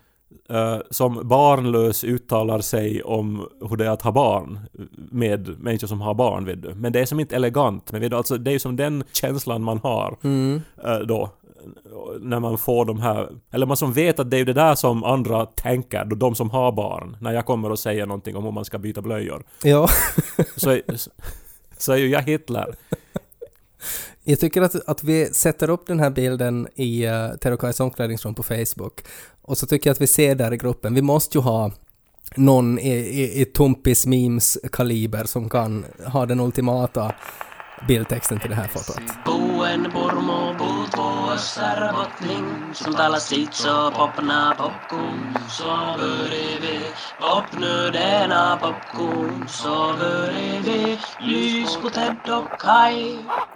eh, 0.48 0.78
som 0.90 1.28
barnlös 1.28 2.04
uttalar 2.04 2.60
sig 2.60 3.02
om 3.02 3.48
hur 3.68 3.76
det 3.76 3.86
är 3.86 3.90
att 3.90 4.02
ha 4.02 4.12
barn 4.12 4.58
med 4.94 5.58
människor 5.58 5.86
som 5.86 6.00
har 6.00 6.14
barn, 6.14 6.44
vet 6.44 6.62
du. 6.62 6.74
Men 6.74 6.92
det 6.92 7.00
är 7.00 7.06
som 7.06 7.20
inte 7.20 7.36
elegant, 7.36 7.92
men 7.92 8.00
vet 8.00 8.10
du, 8.10 8.16
alltså 8.16 8.38
det 8.38 8.50
är 8.50 8.52
ju 8.52 8.58
som 8.58 8.76
den 8.76 9.04
känslan 9.12 9.62
man 9.62 9.78
har 9.78 10.16
Mm. 10.22 10.60
eh, 10.84 10.98
då 10.98 11.30
när 12.20 12.40
man 12.40 12.58
får 12.58 12.84
de 12.84 13.00
här, 13.00 13.28
eller 13.50 13.66
man 13.66 13.76
som 13.76 13.92
vet 13.92 14.18
att 14.18 14.30
det 14.30 14.36
är 14.38 14.44
det 14.44 14.52
där 14.52 14.74
som 14.74 15.04
andra 15.04 15.46
tänker, 15.46 16.04
då 16.04 16.16
de 16.16 16.34
som 16.34 16.50
har 16.50 16.72
barn, 16.72 17.16
när 17.20 17.32
jag 17.32 17.46
kommer 17.46 17.70
och 17.70 17.78
säger 17.78 18.06
någonting 18.06 18.36
om 18.36 18.44
hur 18.44 18.50
man 18.50 18.64
ska 18.64 18.78
byta 18.78 19.02
blöjor, 19.02 19.42
Ja, 19.62 19.88
så 20.56 20.80
så 21.78 21.92
är 21.92 21.96
ju 21.96 22.08
jag 22.08 22.22
Hitler 22.22 22.74
jag 24.24 24.40
tycker 24.40 24.62
att, 24.62 24.88
att 24.88 25.04
vi 25.04 25.26
sätter 25.26 25.70
upp 25.70 25.86
den 25.86 26.00
här 26.00 26.10
bilden 26.10 26.68
i 26.74 27.04
eh, 27.04 27.12
uh, 27.12 27.36
Terokais 27.36 27.80
omklädningsrum 27.80 28.34
på 28.34 28.42
Facebook. 28.42 29.00
Och 29.42 29.58
så 29.58 29.66
tycker 29.66 29.90
jag 29.90 29.94
att 29.94 30.00
vi 30.00 30.06
ser 30.06 30.34
där 30.34 30.52
i 30.52 30.56
gruppen, 30.56 30.94
vi 30.94 31.02
måste 31.02 31.38
ju 31.38 31.42
ha 31.42 31.70
någon 32.36 32.78
i, 32.78 32.90
i, 32.90 33.40
i 33.40 33.44
Tumpis 33.44 34.06
memes 34.06 34.58
kaliber 34.72 35.24
som 35.24 35.48
kan 35.48 35.84
ha 36.06 36.26
den 36.26 36.40
ultimata 36.40 37.14
bildtexten 37.88 38.38
till 38.38 38.50
det 38.50 38.56
här 38.56 38.68
fotot. 38.68 39.02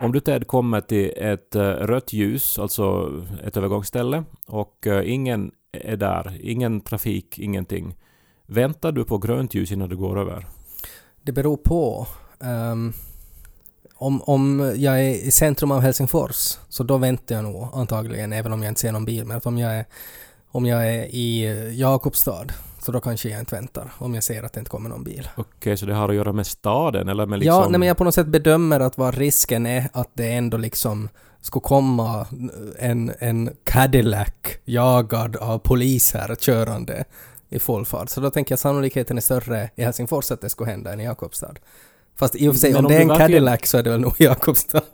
Om 0.00 0.12
du 0.12 0.20
Ted 0.20 0.46
kommer 0.46 0.80
till 0.80 1.12
ett 1.16 1.54
eh, 1.54 1.62
rött 1.62 2.12
ljus, 2.12 2.58
alltså 2.58 3.12
ett 3.44 3.56
övergångsställe, 3.56 4.24
och 4.46 4.86
eh, 4.86 5.12
ingen 5.12 5.50
är 5.72 5.96
där, 5.96 6.38
ingen 6.40 6.80
trafik, 6.80 7.38
ingenting. 7.38 7.96
Väntar 8.46 8.92
du 8.92 9.04
på 9.04 9.18
grönt 9.18 9.54
ljus 9.54 9.72
innan 9.72 9.88
du 9.88 9.96
går 9.96 10.18
över? 10.18 10.46
Det 11.22 11.32
beror 11.32 11.56
på. 11.56 12.06
Ehm, 12.40 12.92
om, 13.98 14.22
om 14.22 14.74
jag 14.76 15.00
är 15.00 15.10
i 15.10 15.30
centrum 15.30 15.70
av 15.70 15.80
Helsingfors, 15.80 16.58
så 16.68 16.82
då 16.82 16.96
väntar 16.96 17.34
jag 17.34 17.44
nog 17.44 17.68
antagligen, 17.72 18.32
även 18.32 18.52
om 18.52 18.62
jag 18.62 18.70
inte 18.70 18.80
ser 18.80 18.92
någon 18.92 19.04
bil. 19.04 19.24
Men 19.24 19.40
om 19.44 19.58
jag 19.58 19.74
är, 19.74 19.84
om 20.50 20.66
jag 20.66 20.88
är 20.88 21.04
i 21.04 21.46
Jakobstad, 21.80 22.46
så 22.82 22.92
då 22.92 23.00
kanske 23.00 23.28
jag 23.28 23.40
inte 23.40 23.54
väntar, 23.54 23.92
om 23.98 24.14
jag 24.14 24.24
ser 24.24 24.42
att 24.42 24.52
det 24.52 24.58
inte 24.58 24.70
kommer 24.70 24.88
någon 24.88 25.04
bil. 25.04 25.28
Okej, 25.36 25.76
så 25.76 25.86
det 25.86 25.94
har 25.94 26.08
att 26.08 26.14
göra 26.14 26.32
med 26.32 26.46
staden 26.46 27.08
eller 27.08 27.26
med 27.26 27.38
liksom... 27.38 27.62
Ja, 27.62 27.68
nej, 27.68 27.78
men 27.78 27.88
jag 27.88 27.96
på 27.96 28.04
något 28.04 28.14
sätt 28.14 28.26
bedömer 28.26 28.80
att 28.80 28.98
vad 28.98 29.14
risken 29.14 29.66
är 29.66 29.88
att 29.92 30.10
det 30.14 30.32
ändå 30.32 30.56
liksom 30.56 31.08
skulle 31.40 31.62
komma 31.62 32.26
en, 32.78 33.12
en 33.18 33.50
Cadillac 33.64 34.28
jagad 34.64 35.36
av 35.36 35.58
poliser 35.58 36.36
körande 36.40 37.04
i 37.48 37.58
full 37.58 37.86
fart. 37.86 38.10
Så 38.10 38.20
då 38.20 38.30
tänker 38.30 38.52
jag 38.52 38.58
sannolikheten 38.58 39.16
är 39.16 39.20
större 39.20 39.70
i 39.76 39.82
Helsingfors 39.82 40.30
att 40.30 40.40
det 40.40 40.50
skulle 40.50 40.70
hända 40.70 40.92
än 40.92 41.00
i 41.00 41.04
Jakobstad. 41.04 41.54
Fast 42.18 42.36
i 42.36 42.48
och 42.48 42.52
för 42.54 42.60
sig, 42.60 42.74
om, 42.74 42.84
om 42.84 42.90
det 42.92 42.96
är 42.96 43.00
en 43.00 43.08
verkligen- 43.08 43.28
Cadillac 43.30 43.60
så 43.68 43.78
är 43.78 43.82
det 43.82 43.90
väl 43.90 44.00
nog 44.00 44.14
Jakobstad. 44.18 44.82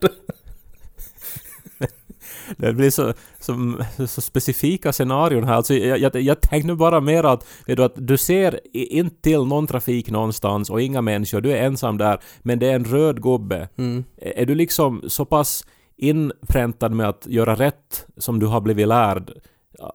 Det 2.56 2.72
blir 2.72 2.90
så, 2.90 3.12
så, 3.40 3.74
så 4.06 4.20
specifika 4.20 4.92
scenarion 4.92 5.44
här. 5.44 5.54
Alltså, 5.54 5.74
jag, 5.74 5.98
jag, 5.98 6.16
jag 6.16 6.40
tänkte 6.40 6.66
nu 6.66 6.74
bara 6.74 7.00
mer 7.00 7.24
att, 7.24 7.46
vet 7.66 7.76
du, 7.76 7.84
att 7.84 7.92
du 7.96 8.16
ser 8.18 8.60
inte 8.72 9.16
till 9.22 9.44
någon 9.44 9.66
trafik 9.66 10.10
någonstans 10.10 10.70
och 10.70 10.82
inga 10.82 11.02
människor, 11.02 11.40
du 11.40 11.52
är 11.52 11.62
ensam 11.62 11.98
där, 11.98 12.20
men 12.42 12.58
det 12.58 12.66
är 12.70 12.74
en 12.74 12.84
röd 12.84 13.22
gubbe. 13.22 13.68
Mm. 13.78 14.04
Är 14.16 14.38
är 14.38 14.46
du 14.46 14.54
liksom 14.54 15.02
så 15.08 15.24
pass 15.24 15.64
inpräntad 15.96 16.92
med 16.92 17.08
att 17.08 17.26
göra 17.26 17.54
rätt 17.54 18.06
som 18.16 18.38
du 18.38 18.46
har 18.46 18.60
blivit 18.60 18.88
lärd 18.88 19.32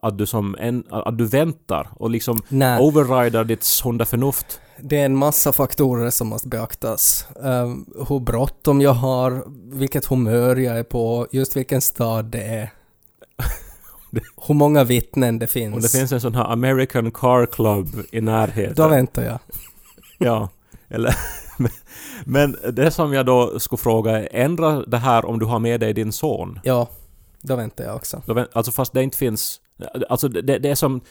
att 0.02 0.18
du 0.18 0.26
som 0.26 0.56
en, 0.60 0.84
att 0.90 1.18
du 1.18 1.26
väntar 1.26 1.88
och 1.96 2.10
liksom 2.10 2.42
Nej. 2.50 2.80
overrider 2.82 3.44
ditt 3.44 3.64
sunda 3.64 4.06
förnuft? 4.06 4.60
Det 4.82 5.02
är 5.02 5.06
en 5.06 5.16
massa 5.16 5.54
faktorer 5.54 6.10
som 6.10 6.28
måste 6.28 6.48
beaktas. 6.48 7.28
Um, 7.36 7.86
hur 8.10 8.20
bråttom 8.20 8.82
jag 8.82 8.94
har, 8.94 9.44
vilket 9.78 10.06
humör 10.06 10.56
jag 10.56 10.80
är 10.80 10.84
på, 10.84 11.28
just 11.32 11.56
vilken 11.56 11.82
stad 11.82 12.26
det 12.26 12.44
är. 12.44 12.74
hur 14.48 14.54
många 14.54 14.84
vittnen 14.84 15.40
det 15.40 15.48
finns. 15.48 15.76
Om 15.76 15.82
det 15.82 15.92
finns 15.92 16.12
en 16.12 16.22
sån 16.22 16.36
här 16.36 16.52
American 16.52 17.12
Car 17.12 17.46
Club 17.46 17.88
i 18.12 18.22
närheten. 18.22 18.76
Då 18.76 18.88
väntar 18.88 19.24
jag. 19.24 19.40
Ja, 20.20 20.50
eller... 20.88 21.16
Men 22.26 22.58
det 22.74 22.92
som 22.92 23.14
jag 23.14 23.26
då 23.26 23.60
skulle 23.60 23.78
fråga 23.78 24.12
är, 24.12 24.30
ändra 24.32 24.82
det 24.82 24.98
här 24.98 25.26
om 25.26 25.40
du 25.40 25.46
har 25.46 25.60
med 25.60 25.80
dig 25.80 25.94
din 25.94 26.12
son? 26.12 26.60
Ja, 26.64 26.88
då 27.42 27.56
väntar 27.56 27.84
jag 27.84 27.96
också. 27.96 28.22
Alltså 28.54 28.72
fast 28.72 28.94
det 28.94 29.04
inte 29.04 29.18
finns... 29.18 29.62
Alltså 30.10 30.28
det, 30.28 30.60
det 30.60 30.70
är 30.70 30.76
som 30.76 31.02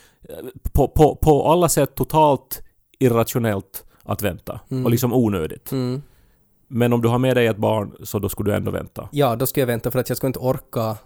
på, 0.72 0.88
på, 0.88 1.16
på 1.16 1.52
alla 1.52 1.68
sätt 1.68 1.94
totalt 1.94 2.62
irrationellt 2.98 3.84
att 4.02 4.22
vänta. 4.22 4.60
Mm. 4.70 4.84
Och 4.84 4.90
liksom 4.90 5.12
onödigt. 5.12 5.72
Mm. 5.72 6.02
Men 6.68 6.92
om 6.92 7.02
du 7.02 7.08
har 7.08 7.18
med 7.18 7.36
dig 7.36 7.46
ett 7.46 7.56
barn 7.56 7.96
så 8.02 8.18
då 8.18 8.28
skulle 8.28 8.50
du 8.50 8.56
ändå 8.56 8.70
vänta. 8.70 9.08
Ja, 9.12 9.36
då 9.36 9.46
ska 9.46 9.60
jag 9.60 9.66
vänta 9.66 9.90
för 9.90 9.98
att 9.98 10.08
jag 10.08 10.16
skulle 10.16 10.28
inte 10.28 10.38
orka, 10.38 10.96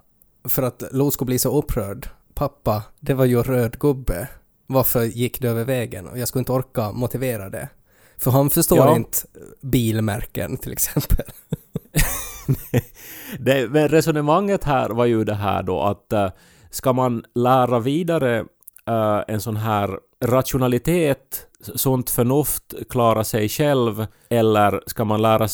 för 0.44 0.62
att 0.62 0.82
Lo 0.92 1.10
skulle 1.10 1.26
bli 1.26 1.38
så 1.38 1.58
upprörd. 1.58 2.08
Pappa, 2.34 2.82
det 3.00 3.14
var 3.14 3.24
ju 3.24 3.42
röd 3.42 3.78
gubbe. 3.78 4.28
Varför 4.66 5.04
gick 5.04 5.40
du 5.40 5.48
över 5.48 5.64
vägen? 5.64 6.06
Och 6.08 6.18
jag 6.18 6.28
skulle 6.28 6.40
inte 6.40 6.52
orka 6.52 6.92
motivera 6.92 7.50
det. 7.50 7.68
För 8.18 8.30
han 8.30 8.50
förstår 8.50 8.78
Ja. 8.78 8.96
inte 8.96 9.18
bilmärken 9.60 10.56
till 10.56 10.72
exempel. 10.72 11.26
Det, 13.38 13.70
men 13.70 13.88
resonemanget 13.88 14.64
här 14.64 14.90
var 14.90 15.04
ju 15.04 15.24
det 15.24 15.34
här 15.34 15.62
då 15.62 15.82
att 15.82 16.12
eh, 16.12 16.30
ska 16.70 16.92
man 16.92 17.24
lära 17.34 17.78
vidare 17.78 18.38
eh, 18.86 19.20
en 19.28 19.40
sån 19.40 19.56
här 19.56 19.98
rationalitet, 20.24 21.46
sunt 21.74 22.10
förnuft, 22.10 22.74
klara 22.88 23.24
sig 23.24 23.48
själv 23.48 24.06
eller 24.28 24.82
ska 24.86 25.04
man 25.04 25.22
lära 25.22 25.48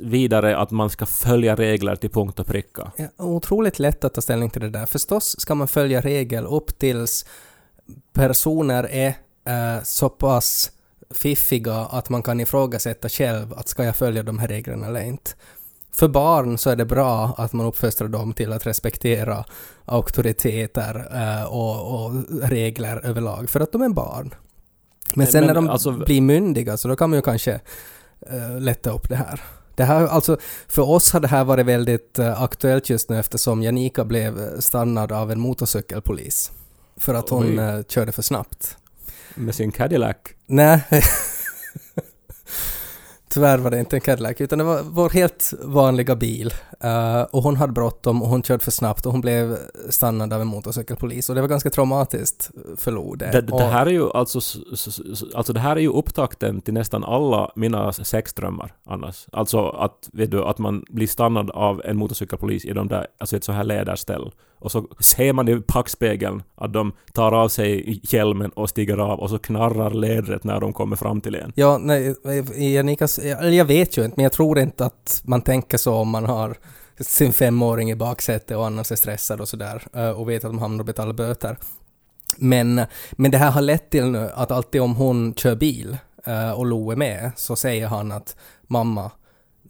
vidare 0.00 0.56
att 0.56 0.70
man 0.70 0.90
ska 0.90 1.06
följa 1.06 1.56
regler 1.56 1.96
till 1.96 2.10
punkt 2.10 2.40
och 2.40 2.46
pricka? 2.46 2.92
Ja, 2.96 3.08
otroligt 3.18 3.78
lätt 3.78 4.04
att 4.04 4.14
ta 4.14 4.20
ställning 4.20 4.50
till 4.50 4.60
det 4.60 4.70
där. 4.70 4.86
Förstås 4.86 5.40
ska 5.40 5.54
man 5.54 5.68
följa 5.68 6.00
regel 6.00 6.46
upp 6.46 6.78
tills 6.78 7.26
personer 8.12 8.84
är 8.90 9.14
eh, 9.46 9.82
så 9.82 10.08
pass 10.08 10.70
fiffiga 11.10 11.74
att 11.74 12.08
man 12.08 12.22
kan 12.22 12.40
ifrågasätta 12.40 13.08
själv 13.08 13.54
att 13.54 13.68
ska 13.68 13.84
jag 13.84 13.96
följa 13.96 14.22
de 14.22 14.38
här 14.38 14.48
reglerna 14.48 14.86
eller 14.86 15.00
inte. 15.00 15.30
För 15.92 16.08
barn 16.08 16.58
så 16.58 16.70
är 16.70 16.76
det 16.76 16.84
bra 16.84 17.34
att 17.36 17.52
man 17.52 17.66
uppfostrar 17.66 18.08
dem 18.08 18.32
till 18.32 18.52
att 18.52 18.66
respektera 18.66 19.44
auktoriteter 19.84 21.08
eh, 21.12 21.44
och, 21.44 22.04
och 22.04 22.12
regler 22.42 23.06
överlag, 23.06 23.50
för 23.50 23.60
att 23.60 23.72
de 23.72 23.82
är 23.82 23.88
barn. 23.88 24.34
Men 25.10 25.18
Men- 25.24 25.26
sen 25.26 25.40
men 25.40 25.46
när 25.46 25.54
de 25.54 25.68
alltså- 25.68 25.92
blir 25.92 26.20
myndiga 26.20 26.76
så 26.76 26.88
då 26.88 26.96
kan 26.96 27.10
man 27.10 27.18
ju 27.18 27.22
kanske 27.22 27.60
eh, 28.30 28.60
lätta 28.60 28.90
upp 28.90 29.08
det 29.08 29.16
här. 29.16 29.40
Det 29.76 29.84
här, 29.84 30.06
alltså, 30.06 30.36
för 30.68 30.82
oss 30.90 31.12
har 31.12 31.20
det 31.20 31.28
här 31.28 31.44
varit 31.44 31.66
väldigt 31.66 32.18
eh, 32.18 32.42
aktuellt 32.42 32.90
just 32.90 33.08
nu 33.10 33.18
eftersom 33.18 33.62
Janika 33.62 34.04
blev 34.04 34.40
eh, 34.40 34.58
stannad 34.58 35.12
av 35.12 35.32
en 35.32 35.40
motorcykelpolis. 35.40 36.52
För 36.96 37.14
att 37.14 37.28
hon 37.28 37.58
eh, 37.58 37.82
körde 37.88 38.12
för 38.12 38.22
snabbt. 38.22 38.76
Med 39.34 39.54
sin 39.54 39.72
Cadillac? 39.72 40.16
Nej. 40.46 40.82
Tyvärr 43.34 43.58
var 43.58 43.70
det 43.70 43.80
inte 43.80 43.96
en 43.96 44.00
Cadillac, 44.00 44.40
utan 44.40 44.58
det 44.58 44.64
var 44.64 44.82
vår 44.82 45.10
helt 45.10 45.52
vanliga 45.62 46.16
bil. 46.16 46.54
Eh, 46.80 47.22
och 47.22 47.42
hon 47.42 47.56
hade 47.56 47.72
bråttom 47.72 48.22
och 48.22 48.28
hon 48.28 48.42
körde 48.42 48.64
för 48.64 48.70
snabbt 48.70 49.06
och 49.06 49.12
hon 49.12 49.20
blev 49.20 49.58
stannad 49.90 50.32
av 50.32 50.40
en 50.40 50.46
motorcykelpolis. 50.46 51.28
Och 51.28 51.34
det 51.34 51.40
var 51.40 51.48
ganska 51.48 51.70
traumatiskt 51.70 52.50
för 52.76 52.92
Lo. 52.92 53.14
Det, 53.14 53.40
det 53.40 53.64
här 53.64 53.86
är 53.86 53.90
ju 53.90 54.10
alltså, 54.10 54.40
alltså 55.34 55.52
det 55.52 55.60
här 55.60 55.76
är 55.76 55.80
ju 55.80 55.88
upptakten 55.88 56.60
till 56.60 56.74
nästan 56.74 57.04
alla 57.04 57.52
mina 57.56 57.92
sexdrömmar 57.92 58.74
annars. 58.86 59.26
Alltså 59.32 59.68
att, 59.68 60.08
vet 60.12 60.30
du, 60.30 60.44
att 60.44 60.58
man 60.58 60.84
blir 60.88 61.06
stannad 61.06 61.50
av 61.50 61.82
en 61.84 61.96
motorcykelpolis 61.96 62.64
i 62.64 62.72
de 62.72 62.88
där, 62.88 63.06
alltså 63.18 63.36
ett 63.36 63.44
så 63.44 63.52
här 63.52 63.64
läderställ. 63.64 64.32
Och 64.64 64.72
så 64.72 64.88
ser 65.00 65.32
man 65.32 65.48
i 65.48 65.60
packspegeln 65.60 66.42
att 66.54 66.72
de 66.72 66.92
tar 67.12 67.32
av 67.32 67.48
sig 67.48 68.00
hjälmen 68.02 68.50
och 68.50 68.68
stiger 68.68 68.98
av 68.98 69.20
och 69.20 69.30
så 69.30 69.38
knarrar 69.38 69.90
lädret 69.90 70.44
när 70.44 70.60
de 70.60 70.72
kommer 70.72 70.96
fram 70.96 71.20
till 71.20 71.34
en. 71.34 71.52
Ja, 71.54 71.78
nej, 71.78 72.14
eh, 72.24 72.32
eh, 72.32 72.72
Janikas, 72.72 73.18
eh, 73.18 73.38
eller 73.38 73.50
jag 73.50 73.64
vet 73.64 73.98
ju 73.98 74.04
inte, 74.04 74.14
men 74.16 74.22
jag 74.22 74.32
tror 74.32 74.58
inte 74.58 74.86
att 74.86 75.22
man 75.24 75.42
tänker 75.42 75.78
så 75.78 75.94
om 75.94 76.08
man 76.08 76.24
har 76.24 76.56
sin 77.00 77.32
femåring 77.32 77.90
i 77.90 77.94
baksätet 77.94 78.56
och 78.56 78.66
annars 78.66 78.92
är 78.92 78.96
stressad 78.96 79.40
och 79.40 79.48
sådär 79.48 79.82
och 80.16 80.28
vet 80.28 80.44
att 80.44 80.50
de 80.50 80.58
hamnar 80.58 80.80
och 80.80 80.86
betalar 80.86 81.12
böter. 81.12 81.56
Men, 82.36 82.80
men 83.12 83.30
det 83.30 83.38
här 83.38 83.50
har 83.50 83.62
lett 83.62 83.90
till 83.90 84.04
nu 84.04 84.30
att 84.34 84.50
alltid 84.50 84.80
om 84.80 84.94
hon 84.94 85.34
kör 85.34 85.54
bil 85.54 85.96
och 86.56 86.66
Lo 86.66 86.90
är 86.90 86.96
med 86.96 87.30
så 87.36 87.56
säger 87.56 87.86
han 87.86 88.12
att 88.12 88.36
mamma, 88.66 89.10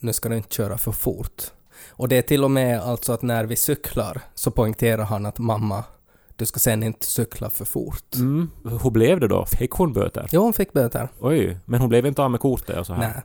nu 0.01 0.13
ska 0.13 0.29
du 0.29 0.37
inte 0.37 0.55
köra 0.55 0.79
för 0.79 0.93
fort. 0.93 1.43
Och 1.89 2.09
det 2.09 2.17
är 2.17 2.23
till 2.23 2.45
och 2.45 2.51
med 2.51 2.81
alltså 2.81 3.13
att 3.13 3.23
när 3.23 3.45
vi 3.45 3.57
cyklar 3.57 4.21
så 4.35 4.51
poängterar 4.51 5.05
han 5.05 5.27
att 5.27 5.39
mamma, 5.39 5.85
du 6.37 6.47
ska 6.47 6.61
sen 6.61 6.83
inte 6.83 7.07
cykla 7.07 7.51
för 7.51 7.65
fort. 7.65 8.15
Mm. 8.15 8.51
Hur 8.83 8.91
blev 8.91 9.21
det 9.21 9.29
då? 9.29 9.47
Fick 9.47 9.71
hon 9.71 9.93
böter? 9.93 10.29
Jo, 10.33 10.43
hon 10.43 10.53
fick 10.53 10.73
böter. 10.73 11.09
Oj, 11.21 11.59
men 11.65 11.81
hon 11.81 11.89
blev 11.89 12.07
inte 12.07 12.23
av 12.23 12.31
med 12.31 12.41
kortet 12.41 12.79
och 12.79 12.87
så 12.87 12.95
här? 12.95 13.01
Nej. 13.01 13.23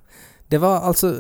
Det 0.48 0.58
var 0.58 0.78
alltså 0.78 1.16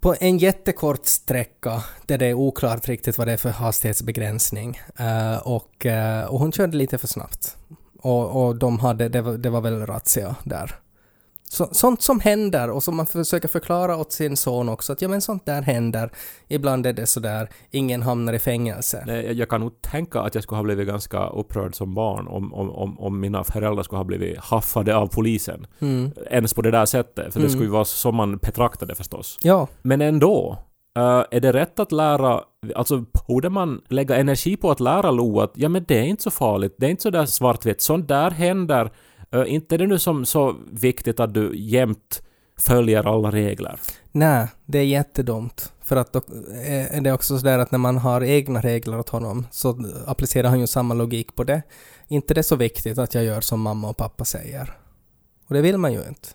på 0.00 0.14
en 0.20 0.38
jättekort 0.38 1.06
sträcka 1.06 1.82
där 2.06 2.18
det 2.18 2.26
är 2.26 2.34
oklart 2.34 2.88
riktigt 2.88 3.18
vad 3.18 3.26
det 3.26 3.32
är 3.32 3.36
för 3.36 3.50
hastighetsbegränsning. 3.50 4.80
Eh, 4.96 5.36
och, 5.36 5.86
eh, 5.86 6.24
och 6.24 6.38
hon 6.38 6.52
körde 6.52 6.76
lite 6.76 6.98
för 6.98 7.06
snabbt. 7.06 7.56
Och, 7.98 8.46
och 8.46 8.56
de 8.56 8.78
hade, 8.78 9.08
det 9.08 9.22
var, 9.22 9.32
det 9.38 9.50
var 9.50 9.60
väl 9.60 9.86
razzia 9.86 10.36
där. 10.44 10.74
Så, 11.52 11.68
sånt 11.72 12.02
som 12.02 12.20
händer 12.20 12.70
och 12.70 12.82
som 12.82 12.96
man 12.96 13.06
försöker 13.06 13.48
förklara 13.48 13.96
åt 13.96 14.12
sin 14.12 14.36
son 14.36 14.68
också 14.68 14.92
att 14.92 15.02
ja 15.02 15.08
men 15.08 15.20
sånt 15.20 15.46
där 15.46 15.62
händer. 15.62 16.10
Ibland 16.48 16.86
är 16.86 16.92
det 16.92 17.06
sådär, 17.06 17.48
ingen 17.70 18.02
hamnar 18.02 18.32
i 18.32 18.38
fängelse. 18.38 19.04
Nej, 19.06 19.32
jag- 19.38 19.48
kan 19.48 19.60
nog 19.60 19.82
tänka 19.82 20.20
att 20.20 20.34
jag 20.34 20.44
skulle 20.44 20.56
ha 20.56 20.62
blivit 20.62 20.88
ganska 20.88 21.26
upprörd 21.28 21.74
som 21.74 21.94
barn 21.94 22.28
om, 22.28 22.54
om, 22.54 22.70
om, 22.70 23.00
om 23.00 23.20
mina 23.20 23.44
föräldrar 23.44 23.82
skulle 23.82 23.98
ha 23.98 24.04
blivit 24.04 24.38
haffade 24.38 24.96
av 24.96 25.06
polisen. 25.06 25.66
Mm. 25.80 26.10
Ens 26.30 26.54
på 26.54 26.62
det 26.62 26.70
där 26.70 26.86
sättet, 26.86 27.32
för 27.32 27.40
det 27.40 27.46
Mm. 27.46 27.50
skulle 27.50 27.64
ju 27.64 27.70
vara 27.70 27.84
så 27.84 28.12
man 28.12 28.36
betraktade 28.36 28.94
förstås. 28.94 29.38
Ja, 29.42 29.68
Men 29.82 30.00
ändå, 30.00 30.58
eh, 30.98 31.24
är 31.30 31.40
det 31.40 31.52
rätt 31.52 31.80
att 31.80 31.92
lära, 31.92 32.40
alltså 32.74 33.04
borde 33.28 33.48
man 33.50 33.80
lägga 33.88 34.16
energi 34.16 34.56
på 34.56 34.70
att 34.70 34.80
lära 34.80 35.10
Lo 35.10 35.40
att 35.40 35.52
ja 35.54 35.68
men 35.68 35.84
det 35.88 35.98
är 35.98 36.02
inte 36.04 36.22
så 36.22 36.30
farligt, 36.30 36.74
det 36.78 36.86
är 36.86 36.90
inte 36.90 37.02
så 37.02 37.10
där 37.10 37.26
svartvitt, 37.26 37.80
sånt 37.80 38.08
där 38.08 38.30
händer. 38.30 38.90
Uh, 39.34 39.52
inte 39.52 39.76
är 39.76 39.78
det 39.78 39.86
nu 39.86 39.98
som 39.98 40.26
så 40.26 40.56
viktigt 40.72 41.20
att 41.20 41.34
du 41.34 41.52
jämt 41.56 42.22
följer 42.56 43.14
alla 43.14 43.30
regler. 43.30 43.78
nej, 44.12 44.48
det 44.66 44.78
är 44.78 44.84
jättedumt. 44.84 45.72
För 45.80 45.96
att 45.96 46.12
då 46.12 46.20
är 46.64 47.00
det 47.00 47.12
också 47.12 47.38
sådär 47.38 47.58
att 47.58 47.70
när 47.70 47.78
man 47.78 47.98
har 47.98 48.22
egna 48.24 48.60
regler 48.60 48.98
åt 48.98 49.08
honom 49.08 49.46
så 49.50 49.84
applicerar 50.06 50.48
han 50.48 50.60
ju 50.60 50.66
samma 50.66 50.94
logik 50.94 51.36
på 51.36 51.44
det. 51.44 51.62
Inte 52.08 52.34
det 52.34 52.40
är 52.40 52.42
så 52.42 52.56
viktigt 52.56 52.98
att 52.98 53.14
jag 53.14 53.24
gör 53.24 53.40
som 53.40 53.60
mamma 53.60 53.88
och 53.88 53.96
pappa 53.96 54.24
säger. 54.24 54.72
Och 55.46 55.54
det 55.54 55.60
vill 55.60 55.78
man 55.78 55.92
ju 55.92 55.98
inte. 55.98 56.28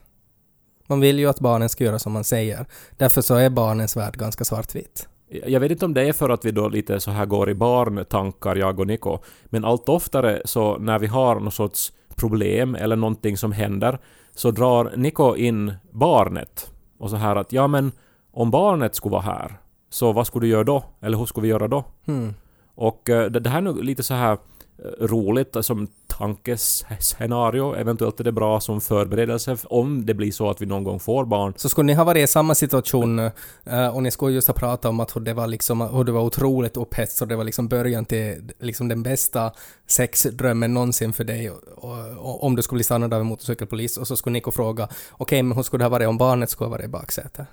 Man 0.88 1.00
vill 1.00 1.20
ju 1.20 1.30
att 1.30 1.40
barnen 1.40 1.70
ska 1.70 1.84
göra 1.84 2.00
som 2.00 2.14
man 2.14 2.24
säger. 2.24 2.66
Därför 2.98 3.22
så 3.22 3.36
är 3.36 3.50
barnens 3.50 3.98
värld 3.98 4.18
ganska 4.18 4.46
svartvit. 4.46 5.08
Jag 5.46 5.60
vet 5.60 5.72
inte 5.72 5.86
om 5.86 5.94
det 5.94 6.02
är 6.02 6.14
för 6.14 6.30
att 6.30 6.46
vi 6.46 6.52
då 6.52 6.70
lite 6.70 7.00
så 7.00 7.12
här 7.12 7.26
går 7.26 7.50
i 7.50 7.54
barntankar, 7.54 8.56
jag 8.56 8.80
och 8.80 8.88
Niko, 8.88 9.20
men 9.46 9.66
allt 9.66 9.90
oftare 9.90 10.42
så 10.46 10.78
när 10.78 11.00
vi 11.00 11.08
har 11.08 11.40
någon 11.40 11.52
sorts 11.52 11.94
problem 12.16 12.76
eller 12.76 12.96
någonting 12.96 13.38
som 13.38 13.52
händer 13.52 14.00
så 14.36 14.52
drar 14.52 14.94
Niko 14.96 15.36
in 15.36 15.74
barnet 15.92 16.72
och 16.98 17.10
så 17.10 17.16
här 17.16 17.36
att 17.36 17.52
ja 17.52 17.68
men 17.68 17.92
om 18.32 18.52
barnet 18.52 18.96
skulle 18.96 19.12
vara 19.12 19.22
här 19.22 19.60
så 19.90 20.12
vad 20.12 20.28
skulle 20.28 20.46
du 20.46 20.50
göra 20.50 20.64
då? 20.64 20.84
Eller 21.02 21.18
hur 21.18 21.26
skulle 21.26 21.42
vi 21.42 21.50
göra 21.50 21.68
då? 21.68 21.84
Hmm. 22.06 22.34
Och 22.76 23.10
eh, 23.10 23.32
det, 23.32 23.50
här 23.50 23.58
är 23.58 23.62
nog 23.62 23.84
lite 23.84 24.04
så 24.04 24.14
här 24.14 24.32
eh, 24.32 25.06
roligt 25.08 25.56
som 25.62 25.88
tankescenario. 26.18 27.76
Eventuellt 27.76 28.20
är 28.20 28.24
det 28.24 28.32
bra 28.32 28.60
som 28.60 28.82
förberedelse 28.82 29.58
om 29.64 30.06
det 30.06 30.14
blir 30.14 30.32
så 30.32 30.50
att 30.50 30.62
vi 30.62 30.66
någon 30.66 30.84
gång 30.84 31.00
får 31.00 31.26
barn. 31.26 31.54
Så 31.58 31.70
skulle 31.70 31.86
ni 31.86 31.94
ha 31.94 32.04
varit 32.04 32.24
i 32.24 32.28
samma 32.28 32.56
situation 32.56 33.20
eh, 33.64 33.88
och 33.88 34.04
ni 34.04 34.12
skulle 34.12 34.36
just 34.36 34.48
ha 34.48 34.54
pratat 34.54 34.86
om 34.86 35.00
att 35.00 35.16
hur 35.16 35.22
det 35.22 35.34
var 35.34 35.48
liksom, 35.48 35.82
hur 35.82 36.04
det 36.04 36.12
var 36.12 36.22
otroligt 36.22 36.78
upphetsat 36.78 37.22
och 37.22 37.28
det 37.28 37.36
var 37.36 37.44
liksom 37.44 37.68
början 37.68 38.06
till 38.06 38.52
liksom 38.60 38.88
den 38.88 39.04
bästa 39.04 39.52
sexdrömmen 39.88 40.74
någonsin 40.74 41.14
för 41.14 41.24
dig 41.24 41.52
och, 41.52 41.60
och, 41.76 42.18
och 42.18 42.44
om 42.44 42.56
du 42.56 42.62
skulle 42.62 42.78
bli 42.78 42.84
stannad 42.84 43.14
av 43.14 43.22
en 43.22 43.28
motorcykelpolis 43.28 43.98
och 43.98 44.08
så 44.08 44.18
skulle 44.18 44.34
Nico 44.34 44.52
fråga 44.52 44.88
okej 45.12 45.44
men 45.44 45.58
hur 45.58 45.64
skulle 45.64 45.82
det 45.82 45.86
ha 45.86 45.90
varit 45.90 46.08
om 46.08 46.18
barnet 46.18 46.50
skulle 46.50 46.66
ha 46.66 46.72
varit 46.72 46.86
i 46.86 46.90
baksätet? 46.90 47.48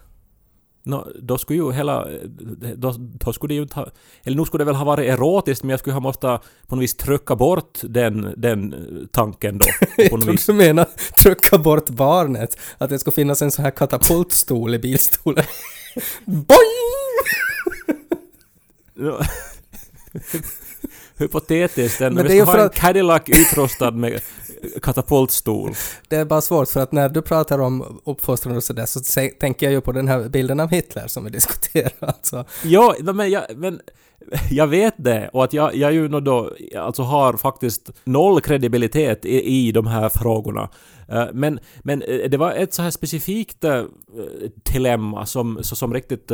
Nå, 0.85 1.09
då 1.23 1.39
skulle 1.39 1.59
ju 1.59 1.73
hela... 1.73 2.09
Då, 2.77 2.95
då 2.99 3.33
skulle 3.33 3.51
det 3.51 3.57
ju 3.57 3.63
inte 3.63 3.75
ha... 3.75 3.87
Eller 4.23 4.37
nu 4.37 4.45
skulle 4.45 4.61
det 4.61 4.67
väl 4.67 4.75
ha 4.75 4.85
varit 4.85 5.09
erotiskt 5.09 5.63
men 5.63 5.71
jag 5.71 5.81
skulle 5.81 5.95
ha 5.95 6.01
måste 6.01 6.41
på 6.67 6.77
något 6.77 6.83
vis 6.83 6.97
trycka 6.97 7.37
bort 7.37 7.79
den, 7.83 8.35
den 8.37 8.75
tanken 9.13 9.59
då. 9.59 9.65
På 9.97 10.03
Jag 10.03 10.11
trodde 10.11 10.39
du 10.47 10.53
menade 10.53 10.91
trycka 11.23 11.59
bort 11.59 11.89
barnet, 11.89 12.59
att 12.79 12.91
det 12.91 12.99
skulle 12.99 13.15
finnas 13.15 13.43
en 13.43 13.51
sån 13.51 13.65
här 13.65 13.73
katapultstol 13.73 14.75
i 14.75 14.79
bilstolen. 14.79 15.45
Boing! 16.25 16.59
Hypotetiskt, 21.23 22.01
är 22.31 22.35
ju 22.35 22.41
ska 22.43 22.47
för 22.47 22.53
ha 22.53 22.61
en 22.61 22.67
att- 22.67 22.75
Cadillac 22.75 23.23
utrustad 23.27 23.91
med 23.91 24.21
katapultstol. 24.83 25.71
Det 26.09 26.17
är 26.17 26.25
bara 26.25 26.41
svårt 26.41 26.69
för 26.69 26.81
att 26.81 26.93
när 26.93 27.09
du 27.09 27.23
pratar 27.23 27.59
om 27.59 28.01
uppfostran 28.05 28.57
och 28.57 28.65
sådär 28.65 28.87
så 28.87 29.01
tänker 29.41 29.67
jag 29.67 29.73
ju 29.73 29.81
på 29.81 29.93
den 29.93 30.09
här 30.09 30.29
bilden 30.29 30.61
av 30.61 30.71
Hitler 30.71 31.07
som 31.07 31.25
vi 31.25 31.31
diskuterar. 31.31 31.93
Alltså. 32.01 32.45
Ja, 32.65 32.95
men 33.01 33.31
jag, 33.31 33.43
men 33.57 33.81
jag 34.51 34.67
vet 34.67 34.95
det 34.97 35.31
och 35.33 35.45
att 35.45 35.53
jag, 35.53 35.75
jag 35.77 35.93
ju 35.93 36.09
nog 36.09 36.23
då 36.25 36.51
alltså 36.79 37.03
har 37.03 37.37
faktiskt 37.37 37.91
noll 38.05 38.41
kredibilitet 38.41 39.25
i, 39.25 39.69
i 39.69 39.73
de 39.73 39.87
här 39.87 40.09
frågorna. 40.09 40.69
Eh, 41.09 41.25
Men, 41.33 41.61
men 41.83 42.03
eh, 42.03 42.31
det 42.31 42.37
var 42.37 42.53
ett 42.53 42.75
så 42.75 42.83
här 42.83 42.91
specifikt 42.91 43.65
eh, 43.65 43.83
dilemma 44.73 45.27
som, 45.27 45.59
som 45.63 45.95
riktigt 45.95 46.31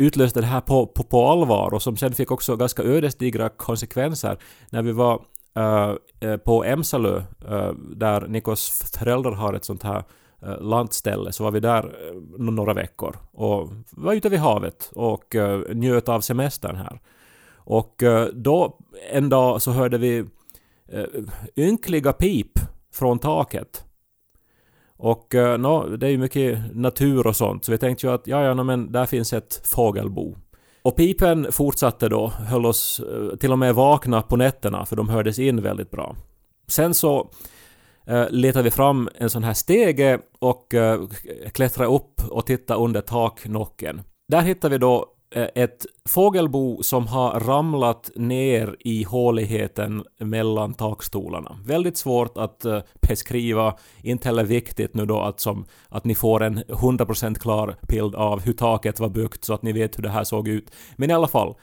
utlöste 0.00 0.40
det 0.40 0.46
här 0.46 0.60
på, 0.60 0.86
på, 0.86 1.02
på 1.02 1.28
allvar 1.28 1.74
och 1.74 1.82
som 1.82 1.96
sen 1.96 2.12
fick 2.12 2.30
också 2.30 2.56
ganska 2.56 2.82
ödesdigra 2.82 3.48
konsekvenser 3.48 4.38
när 4.70 4.82
vi 4.82 4.92
var 4.92 5.22
eh, 5.56 5.94
eh 6.20 6.36
på 6.36 6.64
Emsalö 6.64 7.22
eh, 7.48 7.72
där 7.96 8.28
Nikos 8.28 8.92
föräldrar 8.98 9.32
har 9.32 9.54
ett 9.54 9.64
sånt 9.64 9.82
här 9.82 10.04
eh, 10.42 10.60
lantställe 10.60 11.32
så 11.32 11.44
var 11.44 11.50
vi 11.50 11.60
där 11.60 11.84
eh, 11.84 12.40
några 12.40 12.74
veckor 12.74 13.16
och 13.32 13.68
var 13.90 14.12
ute 14.12 14.28
vid 14.28 14.40
havet 14.40 14.90
och 14.94 15.36
eh, 15.36 15.60
njöt 15.74 16.08
av 16.08 16.20
semestern 16.20 16.76
här. 16.76 17.00
Och 17.54 18.02
då 18.32 18.78
en 19.12 19.28
dag 19.28 19.62
så 19.62 19.70
hörde 19.70 19.98
vi 19.98 20.24
ynkliga 21.56 22.12
pip 22.12 22.58
från 22.92 23.18
taket. 23.18 23.84
Och 25.02 25.34
eh, 25.34 25.58
no, 25.58 25.96
det 25.96 26.06
är 26.06 26.10
ju 26.10 26.18
mycket 26.18 26.76
natur 26.76 27.26
och 27.26 27.36
sånt 27.36 27.64
så 27.64 27.72
vi 27.72 27.78
tänkte 27.78 28.06
ju 28.06 28.12
att 28.12 28.26
ja, 28.26 28.42
ja, 28.42 28.54
no, 28.54 28.62
men 28.62 28.92
där 28.92 29.06
finns 29.06 29.32
ett 29.32 29.60
fågelbo. 29.64 30.36
Och 30.82 30.96
pipen 30.96 31.52
fortsatte 31.52 32.08
då, 32.08 32.28
höll 32.28 32.66
oss 32.66 33.00
eh, 33.00 33.36
till 33.36 33.52
och 33.52 33.58
med 33.58 33.74
vakna 33.74 34.22
på 34.22 34.36
nätterna 34.36 34.86
för 34.86 34.96
de 34.96 35.08
hördes 35.08 35.38
in 35.38 35.62
väldigt 35.62 35.90
bra. 35.90 36.16
Sen 36.68 36.94
så 36.94 37.30
eh, 38.06 38.26
letade 38.30 38.62
vi 38.62 38.70
fram 38.70 39.08
en 39.14 39.30
sån 39.30 39.44
här 39.44 39.54
stege 39.54 40.18
och 40.38 40.74
eh, 40.74 41.00
klättrade 41.52 41.90
upp 41.90 42.22
och 42.30 42.46
tittade 42.46 42.80
under 42.80 43.00
taknocken. 43.00 44.02
Där 44.28 44.40
hittade 44.40 44.72
vi 44.72 44.78
då 44.78 45.06
Eh, 45.34 45.48
ett 45.54 45.86
fågelbo 46.08 46.82
som 46.82 47.06
har 47.06 47.40
ramlat 47.40 48.10
ner 48.16 48.76
i 48.80 49.02
håligheten 49.02 50.04
mellan 50.18 50.74
takstolarna. 50.74 51.58
Väldigt 51.64 51.96
svårt 51.96 52.38
att 52.38 52.64
eh, 52.64 52.80
beskriva, 53.08 53.76
inte 54.02 54.28
heller 54.28 54.44
viktigt 54.44 54.94
nu 54.94 55.06
då 55.06 55.20
att, 55.20 55.40
som, 55.40 55.64
att 55.88 56.04
ni 56.04 56.14
får 56.14 56.42
en 56.42 56.58
100% 56.58 57.38
klar 57.38 57.76
bild 57.88 58.14
av 58.14 58.40
hur 58.40 58.52
taket 58.52 59.00
var 59.00 59.08
byggt 59.08 59.44
så 59.44 59.54
att 59.54 59.62
ni 59.62 59.72
vet 59.72 59.98
hur 59.98 60.02
det 60.02 60.08
här 60.08 60.24
såg 60.24 60.48
ut. 60.48 60.70
Men 60.96 61.10
i 61.10 61.12
alla 61.12 61.28
fall, 61.28 61.54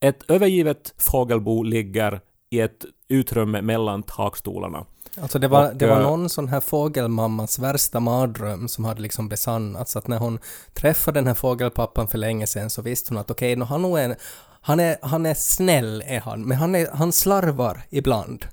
ett 0.00 0.30
övergivet 0.30 0.94
fågelbo 0.98 1.62
ligger 1.62 2.20
i 2.50 2.60
ett 2.60 2.84
utrymme 3.08 3.62
mellan 3.62 4.02
takstolarna. 4.02 4.86
Alltså 5.16 5.38
det 5.38 5.48
var, 5.48 5.68
Och, 5.68 5.76
det 5.76 5.86
var 5.86 6.00
eh, 6.00 6.02
någon 6.02 6.28
sån 6.28 6.48
här 6.48 6.60
fågelmammas 6.60 7.58
värsta 7.58 8.00
mardröm 8.00 8.68
som 8.68 8.84
hade 8.84 9.02
liksom 9.02 9.28
besannats. 9.28 9.96
Att 9.96 10.08
när 10.08 10.18
hon 10.18 10.38
träffade 10.74 11.20
den 11.20 11.26
här 11.26 11.34
fågelpappan 11.34 12.08
för 12.08 12.18
länge 12.18 12.46
sedan 12.46 12.70
så 12.70 12.82
visste 12.82 13.14
hon 13.14 13.18
att 13.18 13.30
okej, 13.30 13.52
okay, 13.52 13.64
han, 13.64 13.84
är 13.84 14.16
han, 14.60 14.80
är, 14.80 14.96
han 15.02 15.26
är 15.26 15.34
snäll 15.34 16.04
är 16.06 16.20
han, 16.20 16.42
men 16.42 16.58
han, 16.58 16.74
är, 16.74 16.88
han 16.92 17.12
slarvar 17.12 17.82
ibland. 17.90 18.46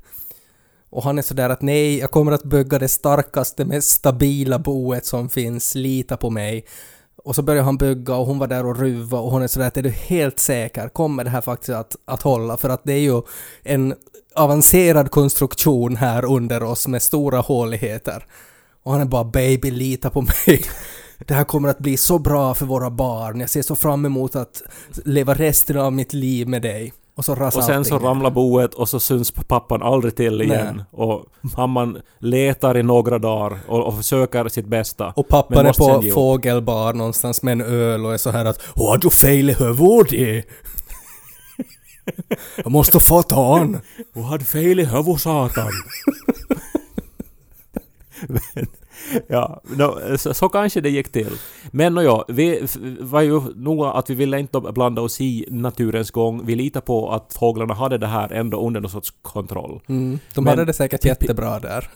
Och 0.89 1.03
han 1.03 1.17
är 1.17 1.21
sådär 1.21 1.49
att 1.49 1.61
nej, 1.61 1.99
jag 1.99 2.11
kommer 2.11 2.31
att 2.31 2.43
bygga 2.43 2.79
det 2.79 2.87
starkaste, 2.87 3.65
mest 3.65 3.89
stabila 3.89 4.59
boet 4.59 5.05
som 5.05 5.29
finns, 5.29 5.75
lita 5.75 6.17
på 6.17 6.29
mig. 6.29 6.65
Och 7.23 7.35
så 7.35 7.41
börjar 7.41 7.63
han 7.63 7.77
bygga 7.77 8.15
och 8.15 8.25
hon 8.25 8.39
var 8.39 8.47
där 8.47 8.65
och 8.65 8.79
ruva 8.79 9.19
och 9.19 9.31
hon 9.31 9.41
är 9.41 9.47
sådär 9.47 9.67
att 9.67 9.77
är 9.77 9.83
du 9.83 9.89
helt 9.89 10.39
säker, 10.39 10.89
kommer 10.89 11.23
det 11.23 11.29
här 11.29 11.41
faktiskt 11.41 11.69
att, 11.69 11.95
att 12.05 12.21
hålla? 12.21 12.57
För 12.57 12.69
att 12.69 12.81
det 12.83 12.93
är 12.93 12.99
ju 12.99 13.21
en 13.63 13.95
avancerad 14.37 15.11
konstruktion 15.11 15.95
här 15.95 16.25
under 16.25 16.63
oss 16.63 16.87
med 16.87 17.01
stora 17.01 17.39
håligheter. 17.39 18.25
Och 18.83 18.91
han 18.91 19.01
är 19.01 19.05
bara 19.05 19.23
baby, 19.23 19.71
lita 19.71 20.09
på 20.09 20.21
mig. 20.21 20.61
Det 21.25 21.33
här 21.33 21.43
kommer 21.43 21.69
att 21.69 21.79
bli 21.79 21.97
så 21.97 22.19
bra 22.19 22.53
för 22.53 22.65
våra 22.65 22.89
barn. 22.89 23.39
Jag 23.39 23.49
ser 23.49 23.61
så 23.61 23.75
fram 23.75 24.05
emot 24.05 24.35
att 24.35 24.61
leva 25.05 25.33
resten 25.33 25.77
av 25.77 25.93
mitt 25.93 26.13
liv 26.13 26.47
med 26.47 26.61
dig. 26.61 26.93
Och 27.17 27.25
så 27.25 27.45
Och 27.45 27.63
sen 27.63 27.85
så 27.85 27.99
ramlar 27.99 28.31
boet 28.31 28.73
och 28.73 28.89
så 28.89 28.99
syns 28.99 29.31
pappan 29.31 29.83
aldrig 29.83 30.15
till 30.15 30.41
igen. 30.41 30.75
Nej. 30.75 30.85
Och 30.91 31.25
mamman 31.57 31.97
letar 32.19 32.77
i 32.77 32.83
några 32.83 33.19
dagar 33.19 33.59
och, 33.67 33.87
och 33.87 33.97
försöker 33.97 34.49
sitt 34.49 34.65
bästa. 34.65 35.13
Och 35.15 35.27
pappan 35.27 35.65
är 35.65 35.73
på 35.73 36.01
fågelbar 36.13 36.93
någonstans 36.93 37.43
med 37.43 37.51
en 37.51 37.61
öl 37.61 38.05
och 38.05 38.13
är 38.13 38.17
så 38.17 38.29
här 38.29 38.45
att 38.45 38.61
Har 38.75 38.97
du 38.97 39.09
fel 39.09 39.49
i 39.49 39.53
huvudet? 39.53 40.45
Jag 42.55 42.71
måste 42.71 42.99
få 42.99 43.23
han. 43.29 43.79
Du 44.13 44.21
hade 44.21 44.45
fel 44.45 44.79
i 44.79 44.85
huvudet 44.85 45.21
satan. 45.21 45.71
Men, 48.27 48.65
ja, 49.27 49.61
no, 49.63 50.17
så, 50.17 50.33
så 50.33 50.49
kanske 50.49 50.81
det 50.81 50.89
gick 50.89 51.11
till. 51.11 51.31
Men 51.71 51.93
no, 51.95 52.01
ja, 52.01 52.25
vi 52.27 52.67
var 52.99 53.21
ju 53.21 53.41
nog 53.55 53.85
att 53.85 54.09
vi 54.09 54.13
ville 54.15 54.39
inte 54.39 54.59
blanda 54.59 55.01
oss 55.01 55.21
i 55.21 55.45
naturens 55.49 56.11
gång. 56.11 56.45
Vi 56.45 56.55
litar 56.55 56.81
på 56.81 57.11
att 57.11 57.33
fåglarna 57.39 57.73
hade 57.73 57.97
det 57.97 58.07
här 58.07 58.31
ändå 58.33 58.67
under 58.67 58.81
någon 58.81 58.89
sorts 58.91 59.13
kontroll. 59.21 59.81
Mm, 59.87 60.19
de 60.35 60.43
Men- 60.43 60.51
hade 60.51 60.65
det 60.65 60.73
säkert 60.73 61.05
jättebra 61.05 61.59
där. 61.59 61.89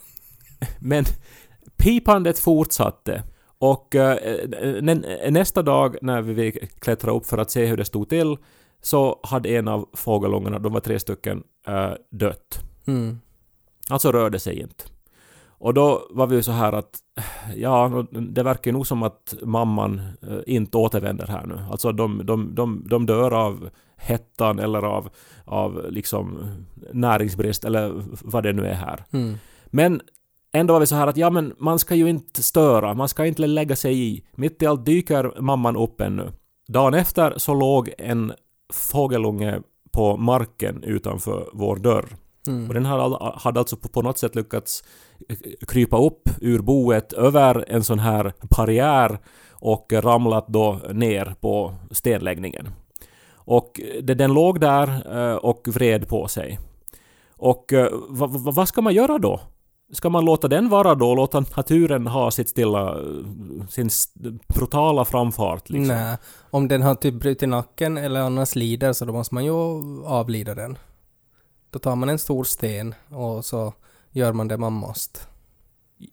Men 0.80 1.06
pipandet 1.78 2.40
fortsatte. 2.40 3.24
Och 3.60 3.96
eh, 3.96 4.18
nä- 4.82 5.30
nästa 5.32 5.62
dag 5.62 5.96
när 6.02 6.22
vi 6.22 6.52
klättrade 6.80 7.18
upp 7.18 7.26
för 7.26 7.38
att 7.38 7.52
se 7.52 7.66
hur 7.66 7.78
det 7.78 7.86
stod 7.86 8.10
till 8.10 8.38
så 8.82 9.20
hade 9.24 9.50
en 9.50 9.68
av 9.68 9.90
fågelungarna, 9.94 10.60
de 10.60 10.74
var 10.74 10.80
tre 10.80 11.00
stycken, 11.00 11.44
eh, 11.68 11.92
dött. 12.10 12.60
Mm. 12.88 13.20
Alltså 13.90 14.12
rörde 14.12 14.40
sig 14.40 14.60
inte. 14.60 14.84
Och 15.62 15.74
då 15.74 16.08
var 16.10 16.28
vi 16.28 16.36
ju 16.36 16.44
så 16.44 16.52
här 16.52 16.74
att 16.74 17.00
ja, 17.56 18.06
det 18.12 18.44
verkar 18.44 18.72
nog 18.72 18.88
som 18.88 19.04
att 19.04 19.34
mamman 19.42 20.02
eh, 20.22 20.40
inte 20.46 20.78
återvänder 20.78 21.28
här 21.28 21.46
nu. 21.46 21.58
Alltså 21.72 21.92
de, 21.92 22.26
de, 22.26 22.56
de, 22.56 22.84
de 22.88 23.06
dör 23.06 23.32
av 23.32 23.70
hettan 23.98 24.60
eller 24.60 24.82
av, 24.84 25.10
av 25.46 25.86
liksom 25.90 26.38
näringsbrist 26.94 27.66
eller 27.66 27.94
vad 28.24 28.44
det 28.44 28.54
nu 28.54 28.66
är 28.66 28.74
här. 28.74 29.06
Mm. 29.12 29.38
Men 29.66 30.02
ändå 30.52 30.74
var 30.74 30.80
vi 30.80 30.88
så 30.88 30.96
här 30.96 31.08
att 31.08 31.18
ja 31.18 31.30
men 31.30 31.54
man 31.58 31.80
ska 31.80 31.96
ju 31.96 32.10
inte 32.10 32.44
störa, 32.44 32.94
man 32.94 33.10
ska 33.10 33.26
inte 33.26 33.48
lägga 33.48 33.76
sig 33.76 34.00
i. 34.00 34.24
Mitt 34.36 34.62
i 34.62 34.66
allt 34.66 34.86
dyker 34.86 35.42
mamman 35.42 35.76
upp 35.76 36.02
ännu. 36.02 36.32
Dagen 36.68 36.94
efter 36.94 37.34
så 37.38 37.54
låg 37.54 37.92
en 37.98 38.34
fågelunge 38.72 39.62
på 39.92 40.18
marken 40.18 40.84
utanför 40.84 41.50
vår 41.54 41.76
dörr. 41.76 42.06
Mm. 42.48 42.68
Och 42.68 42.74
den 42.74 42.86
hade, 42.86 43.32
hade 43.36 43.60
alltså 43.60 43.78
på, 43.78 44.02
något 44.02 44.18
sätt 44.18 44.36
lyckats 44.36 44.84
eh, 45.30 45.38
krypa 45.68 45.98
upp 45.98 46.30
ur 46.42 46.60
boet 46.60 47.14
över 47.14 47.66
en 47.68 47.84
sån 47.84 48.00
här 48.00 48.34
barriär 48.58 49.20
och 49.52 49.94
ramlat 49.94 50.48
då 50.48 50.80
ner 50.94 51.36
på 51.42 51.74
stenläggningen. 51.92 52.70
Och 53.34 53.82
det, 54.02 54.14
den 54.14 54.34
låg 54.34 54.60
där 54.60 55.18
eh, 55.18 55.36
och 55.36 55.68
vred 55.68 56.08
på 56.08 56.28
sig. 56.28 56.60
Och 57.36 57.74
eh, 57.74 57.88
vad 58.36 58.68
ska 58.68 58.82
man 58.82 58.94
göra 58.94 59.18
då? 59.18 59.40
Ska 59.92 60.10
man 60.10 60.26
låta 60.26 60.48
den 60.48 60.70
vara 60.70 60.96
då? 60.96 61.16
Låta 61.16 61.40
naturen 61.56 62.08
ha 62.08 62.32
sitt 62.32 62.50
stilla, 62.50 62.98
sin 63.70 63.90
brutala 64.48 65.06
framfart 65.06 65.70
liksom? 65.70 65.96
Nej, 65.96 66.18
om 66.50 66.68
den 66.68 66.82
har 66.82 66.96
typ 66.96 67.14
brutit 67.14 67.50
nacken 67.50 67.98
eller 67.98 68.22
annars 68.22 68.56
lider 68.56 68.94
så 68.94 69.06
då 69.06 69.14
måste 69.14 69.36
man 69.36 69.46
ju 69.46 69.54
avlida 70.06 70.56
den. 70.56 70.78
Då 71.70 71.80
tar 71.80 71.96
man 71.96 72.10
en 72.10 72.20
stor 72.20 72.44
sten 72.44 72.96
och 73.10 73.46
så 73.46 73.74
gör 74.12 74.34
man 74.34 74.48
det 74.48 74.58
man 74.58 74.74
måste. 74.74 75.20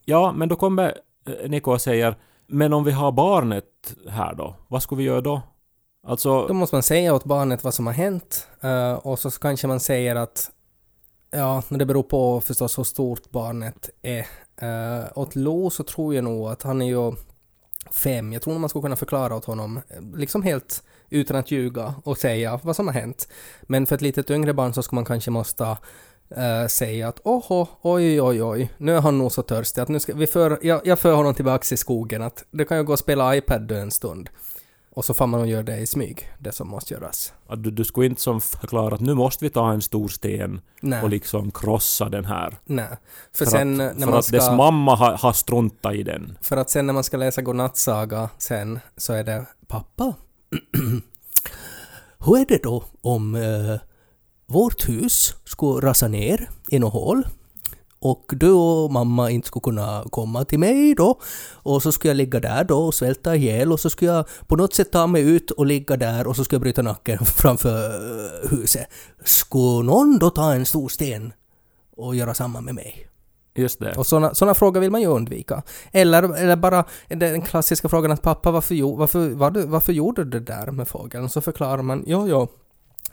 Ja, 0.05 0.31
men 0.31 0.49
då 0.49 0.55
kommer 0.55 0.97
eh, 1.27 1.49
Niko 1.49 1.71
och 1.71 1.81
säger 1.81 2.15
Men 2.47 2.73
om 2.73 2.83
vi 2.83 2.91
har 2.91 3.11
barnet 3.11 3.95
här 4.09 4.33
då? 4.35 4.55
Vad 4.67 4.83
ska 4.83 4.95
vi 4.95 5.03
göra 5.03 5.21
då? 5.21 5.41
Alltså... 6.07 6.47
Då 6.47 6.53
måste 6.53 6.75
man 6.75 6.83
säga 6.83 7.13
åt 7.13 7.25
barnet 7.25 7.63
vad 7.63 7.73
som 7.73 7.87
har 7.87 7.93
hänt 7.93 8.47
eh, 8.61 8.93
och 8.93 9.19
så 9.19 9.31
kanske 9.31 9.67
man 9.67 9.79
säger 9.79 10.15
att 10.15 10.51
ja, 11.31 11.63
det 11.69 11.85
beror 11.85 12.03
på 12.03 12.41
förstås 12.41 12.77
hur 12.77 12.83
stort 12.83 13.31
barnet 13.31 13.89
är. 14.01 14.19
Eh, 14.19 14.25
uh, 14.63 15.05
åt 15.15 15.35
Lo 15.35 15.69
så 15.69 15.83
tror 15.83 16.15
jag 16.15 16.23
nog 16.23 16.47
att 16.47 16.63
han 16.63 16.81
är 16.81 16.85
ju 16.85 17.13
fem. 17.91 18.33
Jag 18.33 18.41
tror 18.41 18.53
nog 18.53 18.61
man 18.61 18.69
skulle 18.69 18.81
kunna 18.81 18.95
förklara 18.95 19.35
åt 19.35 19.45
honom, 19.45 19.81
liksom 20.15 20.43
helt 20.43 20.83
utan 21.09 21.37
att 21.37 21.51
ljuga 21.51 21.93
och 22.03 22.17
säga 22.17 22.59
vad 22.63 22.75
som 22.75 22.87
har 22.87 22.93
hänt. 22.93 23.27
Men 23.61 23.85
för 23.85 23.95
ett 23.95 24.01
litet 24.01 24.31
yngre 24.31 24.53
barn 24.53 24.73
så 24.73 24.83
skulle 24.83 24.97
man 24.97 25.05
kanske 25.05 25.31
måste 25.31 25.77
Uh, 26.37 26.67
säga 26.67 27.07
att 27.07 27.19
åhå, 27.23 27.67
oj, 27.81 28.21
oj, 28.21 28.43
oj, 28.43 28.69
nu 28.77 28.95
är 28.95 29.01
han 29.01 29.17
nog 29.17 29.31
så 29.31 29.41
törstig 29.41 29.81
att 29.81 29.89
nu 29.89 29.99
ska 29.99 30.13
vi 30.13 30.27
för, 30.27 30.59
jag, 30.61 30.87
jag 30.87 30.99
för 30.99 31.13
honom 31.13 31.33
tillbaka 31.33 31.75
i 31.75 31.77
skogen 31.77 32.21
att 32.21 32.43
det 32.51 32.65
kan 32.65 32.77
ju 32.77 32.83
gå 32.83 32.93
och 32.93 32.99
spela 32.99 33.35
iPad 33.35 33.71
en 33.71 33.91
stund. 33.91 34.29
Och 34.99 35.05
så 35.05 35.13
får 35.13 35.27
man 35.27 35.41
och 35.41 35.47
gör 35.47 35.63
det 35.63 35.77
i 35.77 35.87
smyg, 35.87 36.29
det 36.39 36.51
som 36.51 36.67
måste 36.67 36.93
göras. 36.93 37.33
Att 37.47 37.63
du, 37.63 37.71
du 37.71 37.83
skulle 37.83 38.05
inte 38.05 38.21
som 38.21 38.41
förklara 38.41 38.95
att 38.95 39.01
nu 39.01 39.13
måste 39.13 39.45
vi 39.45 39.49
ta 39.49 39.71
en 39.71 39.81
stor 39.81 40.07
sten 40.07 40.61
Nej, 40.81 41.03
och 41.03 41.09
liksom 41.09 41.51
krossa 41.51 42.09
den 42.09 42.25
här. 42.25 42.57
nej. 42.65 42.87
För, 43.33 43.45
För 43.45 43.51
sen 43.51 43.81
att, 43.81 43.97
när 43.97 44.05
för 44.05 44.11
man 44.11 44.19
att 44.19 44.31
dess 44.31 44.45
ska... 44.45 44.55
mamma 44.55 44.95
har, 44.95 45.17
har 45.17 45.33
struntat 45.33 45.93
i 45.93 46.03
den. 46.03 46.37
För 46.41 46.57
att 46.57 46.69
sen 46.69 46.85
när 46.85 46.93
man 46.93 47.03
ska 47.03 47.17
läsa 47.17 47.41
godnattsaga 47.41 48.29
sen 48.37 48.79
så 48.97 49.13
är 49.13 49.23
det 49.23 49.45
pappa. 49.67 50.13
Hur 52.25 52.37
är 52.37 52.45
det 52.45 52.63
då 52.63 52.83
om 53.01 53.35
eh, 53.35 53.79
vårt 54.47 54.89
hus 54.89 55.35
skulle 55.45 55.87
rasa 55.87 56.07
ner 56.07 56.49
i 56.69 56.79
något 56.79 56.93
hål 56.93 57.23
och 57.99 58.25
du 58.29 58.51
och 58.51 58.91
mamma 58.91 59.29
inte 59.31 59.47
skulle 59.47 59.61
kunna 59.61 60.03
komma 60.11 60.45
till 60.45 60.59
mig 60.59 60.95
då 60.95 61.19
och 61.53 61.83
så 61.83 61.91
skulle 61.91 62.09
jag 62.09 62.17
ligga 62.17 62.39
där 62.39 62.63
då 62.63 62.79
och 62.79 62.93
svälta 62.93 63.35
ihjäl 63.35 63.71
och 63.71 63.79
så 63.79 63.89
skulle 63.89 64.11
jag 64.11 64.25
på 64.47 64.55
något 64.55 64.73
sätt 64.73 64.91
ta 64.91 65.07
mig 65.07 65.21
ut 65.21 65.51
och 65.51 65.65
ligga 65.65 65.97
där 65.97 66.27
och 66.27 66.35
så 66.35 66.43
skulle 66.43 66.55
jag 66.55 66.61
bryta 66.61 66.81
nacken 66.81 67.19
framför 67.37 68.49
huset. 68.49 68.87
Skulle 69.23 69.85
någon 69.85 70.19
då 70.19 70.29
ta 70.29 70.53
en 70.53 70.65
stor 70.65 70.89
sten 70.89 71.33
och 71.97 72.15
göra 72.15 72.33
samma 72.33 72.61
med 72.61 72.75
mig? 72.75 73.09
Just 73.55 73.79
det. 73.79 73.97
Och 73.97 74.07
såna, 74.07 74.35
såna 74.35 74.53
frågor 74.53 74.79
vill 74.81 74.91
man 74.91 75.01
ju 75.01 75.07
undvika. 75.07 75.63
Eller, 75.91 76.37
eller 76.37 76.55
bara 76.55 76.85
den 77.07 77.41
klassiska 77.41 77.89
frågan 77.89 78.11
att 78.11 78.21
pappa 78.21 78.51
varför, 78.51 78.97
varför, 78.97 79.29
var 79.29 79.65
varför 79.65 79.93
gjorde 79.93 80.23
du 80.23 80.39
det 80.39 80.53
där 80.53 80.71
med 80.71 80.87
fågeln? 80.87 81.29
Så 81.29 81.41
förklarar 81.41 81.81
man 81.81 82.03
ja, 82.07 82.27
ja, 82.27 82.47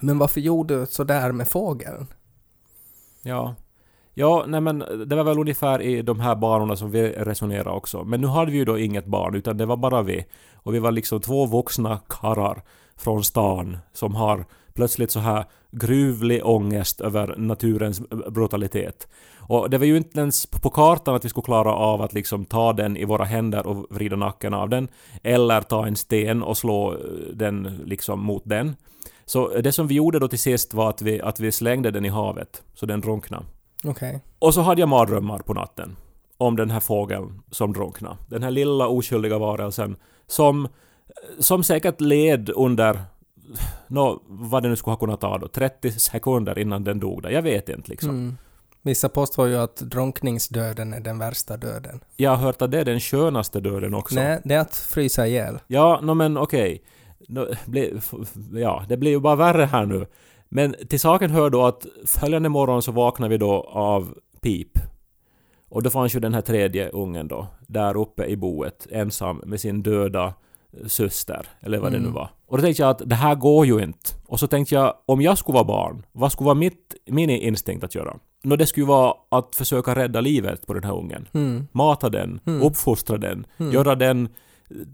men 0.00 0.18
varför 0.18 0.40
gjorde 0.40 0.80
du 0.80 0.86
så 0.86 1.04
där 1.04 1.32
med 1.32 1.48
fågeln? 1.48 2.06
Ja. 3.22 3.54
Ja, 4.18 4.44
nej 4.48 4.60
men 4.60 4.78
det 5.06 5.16
var 5.16 5.24
väl 5.24 5.38
ungefär 5.38 5.82
i 5.82 6.02
de 6.02 6.20
här 6.20 6.34
banorna 6.34 6.76
som 6.76 6.90
vi 6.90 7.08
resonerade 7.08 7.70
också. 7.70 8.04
Men 8.04 8.20
nu 8.20 8.26
hade 8.26 8.50
vi 8.50 8.56
ju 8.56 8.64
då 8.64 8.78
inget 8.78 9.06
barn, 9.06 9.34
utan 9.34 9.56
det 9.56 9.66
var 9.66 9.76
bara 9.76 10.02
vi. 10.02 10.26
Och 10.54 10.74
vi 10.74 10.78
var 10.78 10.90
liksom 10.90 11.20
två 11.20 11.46
vuxna 11.46 12.00
karlar 12.08 12.62
från 12.96 13.24
stan 13.24 13.78
som 13.92 14.14
har 14.14 14.44
plötsligt 14.74 15.10
så 15.10 15.20
här 15.20 15.44
gruvlig 15.70 16.46
ångest 16.46 17.00
över 17.00 17.34
naturens 17.36 18.02
brutalitet. 18.30 19.08
Och 19.38 19.70
det 19.70 19.78
var 19.78 19.86
ju 19.86 19.96
inte 19.96 20.20
ens 20.20 20.46
på 20.46 20.70
kartan 20.70 21.14
att 21.14 21.24
vi 21.24 21.28
skulle 21.28 21.44
klara 21.44 21.72
av 21.72 22.02
att 22.02 22.12
liksom 22.12 22.44
ta 22.44 22.72
den 22.72 22.96
i 22.96 23.04
våra 23.04 23.24
händer 23.24 23.66
och 23.66 23.86
vrida 23.90 24.16
nacken 24.16 24.54
av 24.54 24.68
den. 24.68 24.88
Eller 25.22 25.60
ta 25.60 25.86
en 25.86 25.96
sten 25.96 26.42
och 26.42 26.58
slå 26.58 26.92
eh, 26.92 26.98
den 27.32 27.80
liksom 27.84 28.20
mot 28.20 28.42
den. 28.44 28.76
Så 29.24 29.48
det 29.48 29.72
som 29.72 29.86
vi 29.86 29.94
gjorde 29.94 30.18
då 30.18 30.28
till 30.28 30.38
sist 30.38 30.74
var 30.74 30.88
att 30.90 31.02
vi, 31.02 31.20
att 31.20 31.40
vi 31.40 31.52
slängde 31.52 31.90
den 31.90 32.04
i 32.04 32.08
havet, 32.08 32.62
så 32.74 32.86
den 32.86 33.00
drunknade. 33.00 33.44
Okej. 33.84 34.20
Och 34.38 34.54
så 34.54 34.60
hade 34.60 34.80
jag 34.82 34.88
mardrömmar 34.88 35.38
på 35.38 35.54
natten. 35.54 35.96
Om 36.38 36.56
den 36.56 36.70
här 36.70 36.80
fågeln 36.80 37.42
som 37.50 37.72
drunknade. 37.72 38.16
Den 38.28 38.42
här 38.42 38.50
lilla 38.50 38.86
oskyldiga 38.88 39.38
varelsen 39.38 39.96
som, 40.26 40.68
som 41.38 41.64
säkert 41.64 42.00
led 42.00 42.50
under 42.50 43.00
nå, 43.88 44.22
vad 44.26 44.62
det 44.62 44.68
nu 44.68 44.76
skulle 44.76 44.92
ha 44.92 44.98
kunnat 44.98 45.20
ta 45.20 45.38
då, 45.38 45.48
30 45.48 45.90
sekunder 45.92 46.58
innan 46.58 46.84
den 46.84 47.00
dog 47.00 47.22
där. 47.22 47.30
Jag 47.30 47.42
vet 47.42 47.68
inte 47.68 47.90
liksom. 47.90 48.10
Mm. 48.10 48.36
Vissa 48.82 49.08
påstår 49.08 49.48
ju 49.48 49.56
att 49.56 49.76
drunkningsdöden 49.76 50.92
är 50.94 51.00
den 51.00 51.18
värsta 51.18 51.56
döden. 51.56 52.00
Jag 52.16 52.30
har 52.30 52.36
hört 52.36 52.62
att 52.62 52.70
det 52.70 52.80
är 52.80 52.84
den 52.84 53.00
skönaste 53.00 53.60
döden 53.60 53.94
också. 53.94 54.14
Nej, 54.14 54.40
det 54.44 54.54
är 54.54 54.60
att 54.60 54.76
frysa 54.76 55.26
ihjäl. 55.26 55.58
Ja, 55.66 56.00
no, 56.02 56.14
men 56.14 56.36
okej. 56.38 56.82
F- 57.96 58.12
ja, 58.52 58.84
det 58.88 58.96
blir 58.96 59.10
ju 59.10 59.20
bara 59.20 59.36
värre 59.36 59.64
här 59.64 59.86
nu. 59.86 60.06
Men 60.48 60.74
till 60.88 61.00
saken 61.00 61.30
hör 61.30 61.50
då 61.50 61.64
att 61.66 61.86
följande 62.06 62.48
morgon 62.48 62.82
så 62.82 62.92
vaknar 62.92 63.28
vi 63.28 63.38
då 63.38 63.52
av 63.70 64.14
pip. 64.40 64.78
Och 65.68 65.82
då 65.82 65.90
fanns 65.90 66.14
ju 66.16 66.20
den 66.20 66.34
här 66.34 66.40
tredje 66.40 66.88
ungen 66.88 67.28
då, 67.28 67.46
där 67.66 67.96
uppe 67.96 68.24
i 68.24 68.36
boet, 68.36 68.86
ensam 68.90 69.36
med 69.46 69.60
sin 69.60 69.82
döda 69.82 70.34
syster, 70.86 71.46
eller 71.60 71.78
vad 71.78 71.92
det 71.92 71.98
nu 71.98 72.04
Mm. 72.04 72.14
var. 72.14 72.28
Och 72.46 72.56
då 72.58 72.62
tänkte 72.62 72.82
jag 72.82 72.90
att 72.90 73.02
det 73.06 73.14
här 73.14 73.34
går 73.34 73.66
ju 73.66 73.82
inte. 73.82 74.10
Och 74.26 74.40
så 74.40 74.46
tänkte 74.46 74.74
jag, 74.74 74.94
om 75.06 75.20
jag 75.20 75.38
skulle 75.38 75.54
vara 75.54 75.64
barn, 75.64 76.06
vad 76.12 76.32
skulle 76.32 76.46
vara 76.46 76.54
mitt, 76.54 76.94
min 77.06 77.30
instinkt 77.30 77.84
att 77.84 77.94
göra? 77.94 78.16
Nå, 78.44 78.56
det 78.56 78.66
skulle 78.66 78.86
vara 78.86 79.14
att 79.28 79.54
försöka 79.56 79.94
rädda 79.94 80.20
livet 80.20 80.66
på 80.66 80.74
den 80.74 80.84
här 80.84 80.96
ungen. 80.98 81.28
Mm. 81.32 81.66
Mata 81.72 82.08
den, 82.08 82.40
Mm. 82.46 82.62
uppfostra 82.62 83.18
den, 83.18 83.46
Mm. 83.58 83.72
göra 83.72 83.94
den 83.94 84.28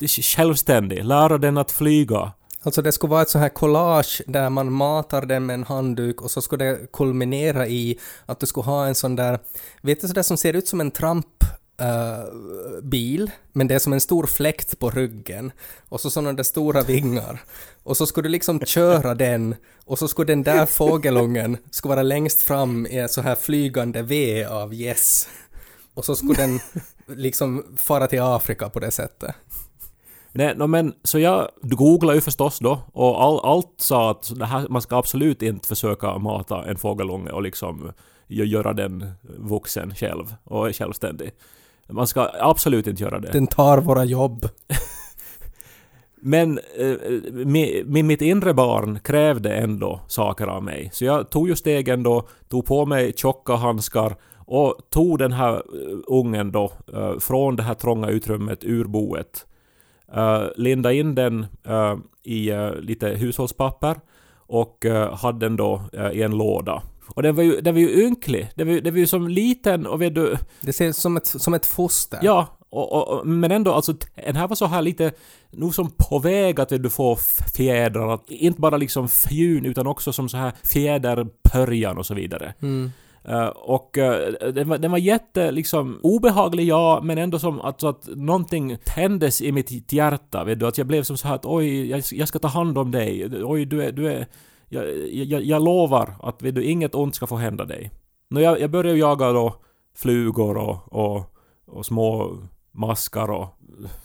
självständig, 0.07 1.05
lära 1.05 1.39
den 1.39 1.59
att 1.59 1.71
flyga. 1.73 2.33
Alltså 2.63 2.83
det 2.83 2.93
skulle 2.93 3.11
vara 3.11 3.23
ett 3.23 3.31
så 3.31 3.39
här 3.39 3.49
collage 3.49 4.23
där 4.27 4.51
man 4.51 4.73
matar 4.73 5.27
den 5.27 5.47
med 5.47 5.55
en 5.55 5.65
handduk 5.65 6.23
och 6.23 6.31
så 6.31 6.43
skulle 6.43 6.65
det 6.65 6.93
kulminera 6.93 7.67
i 7.67 7.99
att 8.27 8.41
du 8.41 8.47
skulle 8.47 8.65
ha 8.65 8.87
en 8.87 8.95
sån 8.95 9.17
där, 9.17 9.39
vet 9.83 10.01
du 10.01 10.09
sådär 10.09 10.23
som 10.23 10.37
ser 10.37 10.53
ut 10.53 10.69
som 10.69 10.81
en 10.81 10.91
tramp 10.91 11.27
Uh, 11.83 12.83
bil, 12.83 13.31
men 13.53 13.69
det 13.69 13.75
är 13.75 13.79
som 13.79 13.93
en 13.93 14.01
stor 14.01 14.27
fläkt 14.27 14.79
på 14.79 14.91
ryggen 14.91 15.53
och 15.89 16.01
så 16.01 16.11
sådana 16.11 16.33
där 16.33 16.43
stora 16.43 16.83
vingar. 16.83 17.43
Och 17.83 17.97
så 17.97 18.07
skulle 18.07 18.29
du 18.29 18.33
liksom 18.33 18.61
köra 18.61 19.15
den 19.15 19.55
och 19.85 19.99
så 19.99 20.09
skulle 20.09 20.33
den 20.33 20.43
där 20.43 20.67
fågelungen 20.67 21.57
skulle 21.71 21.95
vara 21.95 22.03
längst 22.03 22.43
fram 22.43 22.87
i 22.87 22.99
en 22.99 23.09
så 23.09 23.21
här 23.21 23.35
flygande 23.35 24.03
V 24.03 24.45
av 24.45 24.75
yes. 24.75 25.29
Och 25.95 26.05
så 26.05 26.17
skulle 26.17 26.35
den 26.35 26.61
liksom 27.07 27.77
fara 27.77 28.07
till 28.07 28.23
Afrika 28.23 28.69
på 28.69 28.81
det 28.81 28.91
sättet. 28.91 29.35
Nej, 30.35 30.55
no, 30.57 30.67
men 30.67 30.95
så 31.03 31.19
jag 31.19 31.49
googlade 31.63 32.15
ju 32.15 32.21
förstås 32.21 32.59
då 32.59 32.79
och 32.93 33.23
all, 33.23 33.41
allt 33.43 33.75
sa 33.77 34.11
att 34.11 34.33
här, 34.41 34.67
man 34.69 34.83
ska 34.83 34.97
absolut 34.97 35.43
inte 35.43 35.69
försöka 35.69 36.19
mata 36.19 36.65
en 36.65 36.77
fågelunge 36.77 37.31
och 37.31 37.43
liksom 37.43 37.93
gö- 38.29 38.45
göra 38.45 38.73
den 38.73 39.11
vuxen 39.39 39.95
själv 39.95 40.35
och 40.45 40.77
självständig. 40.77 41.31
Man 41.89 42.07
ska 42.07 42.31
absolut 42.41 42.87
inte 42.87 43.03
göra 43.03 43.19
det. 43.19 43.33
Den 43.33 43.47
tar 43.47 43.79
våra 43.79 44.05
jobb. 44.05 44.49
Men 46.15 46.59
eh, 46.79 46.97
mi, 47.33 47.83
mi, 47.87 48.03
mitt 48.03 48.23
inre 48.23 48.55
barn 48.55 48.99
krävde 49.01 49.55
ändå 49.55 50.01
saker 50.09 50.47
av 50.47 50.63
mig. 50.63 50.91
Så 50.93 51.05
jag 51.05 51.31
tog 51.31 51.49
ju 51.49 51.57
stegen 51.57 52.03
då, 52.03 52.29
tog 52.49 52.67
på 52.67 52.87
mig 52.87 53.13
tjocka 53.17 53.55
handskar 53.55 54.17
och 54.37 54.77
tog 54.91 55.19
den 55.19 55.33
här 55.33 55.55
eh, 55.55 55.99
ungen 56.07 56.53
då 56.53 56.73
eh, 56.95 57.19
från 57.19 57.57
det 57.57 57.63
här 57.63 57.75
trånga 57.75 58.09
utrymmet 58.09 58.65
ur 58.65 58.85
boet. 58.85 59.47
Uh, 60.17 60.49
linda 60.57 60.93
in 60.93 61.15
den 61.15 61.47
eh, 61.65 61.97
i 62.23 62.51
eh, 62.51 62.75
lite 62.75 63.09
hushållspapper 63.09 63.97
och 64.37 64.87
hade 65.13 65.47
den 65.47 65.57
då 65.57 65.83
i 66.13 66.23
en 66.23 66.39
låda. 66.39 66.83
Och 67.15 67.23
den 67.23 67.35
var 67.37 67.43
ju, 67.43 67.61
den 67.61 67.75
var 67.75 67.81
ju 67.81 68.05
ynklig. 68.05 68.49
Den 68.55 68.69
var 68.69 68.81
den 68.81 68.95
var 68.95 68.99
ju 68.99 69.07
som 69.07 69.29
liten 69.29 69.87
och 69.87 70.03
vet 70.03 70.15
du... 70.15 70.37
Det 70.61 70.73
ser 70.73 70.87
ut 70.87 70.97
som 70.97 71.17
ett, 71.17 71.27
som 71.27 71.55
ett 71.55 71.67
foster. 71.67 72.19
Ja, 72.23 72.47
och, 72.73 72.93
och, 72.93 73.09
och, 73.09 73.27
men 73.27 73.51
ändå 73.51 73.73
alltså, 73.73 73.95
den 74.15 74.37
här 74.37 74.49
var 74.49 74.57
så 74.57 74.67
här 74.67 74.83
lite, 74.83 75.13
nog 75.51 75.75
som 75.75 75.91
på 75.91 76.19
väg 76.19 76.61
att 76.61 76.69
du 76.69 76.91
får 76.91 77.19
fjädrar, 77.57 78.21
inte 78.27 78.61
bara 78.61 78.77
liksom 78.77 79.09
fjun 79.09 79.65
utan 79.65 79.87
också 79.87 80.13
som 80.13 80.29
så 80.29 80.37
här 80.37 80.53
fjäderpörjan 80.65 81.99
och 81.99 82.07
så 82.07 82.15
vidare. 82.15 82.55
Mm. 82.63 82.93
Eh, 83.25 83.47
och 83.47 83.99
uh, 83.99 84.53
den, 84.53 84.69
var, 84.69 84.79
den 84.79 84.91
var 84.91 84.99
jätte, 84.99 85.51
liksom, 85.51 86.01
obehaglig 86.03 86.65
ja, 86.65 87.01
men 87.03 87.19
ändå 87.19 87.39
som 87.39 87.61
att, 87.61 87.83
att 87.83 88.09
någonting 88.17 88.77
tändes 88.85 89.41
i 89.41 89.53
mitt 89.53 89.93
hjärta, 89.93 90.45
vet 90.45 90.61
du, 90.61 90.67
att 90.67 90.79
jag 90.79 90.87
blev 90.87 91.03
som 91.03 91.17
så 91.17 91.29
här 91.29 91.35
att 91.35 91.47
oj, 91.47 91.91
jag, 91.91 92.03
jag 92.13 92.29
ska 92.29 92.39
ta 92.39 92.49
hand 92.49 92.79
om 92.79 92.91
dig, 92.91 93.45
oj, 93.45 93.65
du 93.65 93.83
är, 93.83 93.93
du 93.93 94.07
är, 94.07 94.27
jag, 94.69 94.85
jag, 95.13 95.43
jag 95.43 95.65
lovar 95.65 96.15
att 96.23 96.43
vet 96.43 96.55
du, 96.55 96.65
inget 96.65 96.95
ont 96.95 97.15
ska 97.15 97.27
få 97.27 97.37
hända 97.37 97.65
dig. 97.65 97.91
Jag, 98.29 98.61
jag 98.61 98.71
började 98.71 98.99
jaga 98.99 99.33
då 99.33 99.55
flugor 99.95 100.57
och, 100.57 100.93
och, 100.93 101.37
och 101.67 101.87
små 101.87 102.39
maskar 102.73 103.31
och 103.31 103.47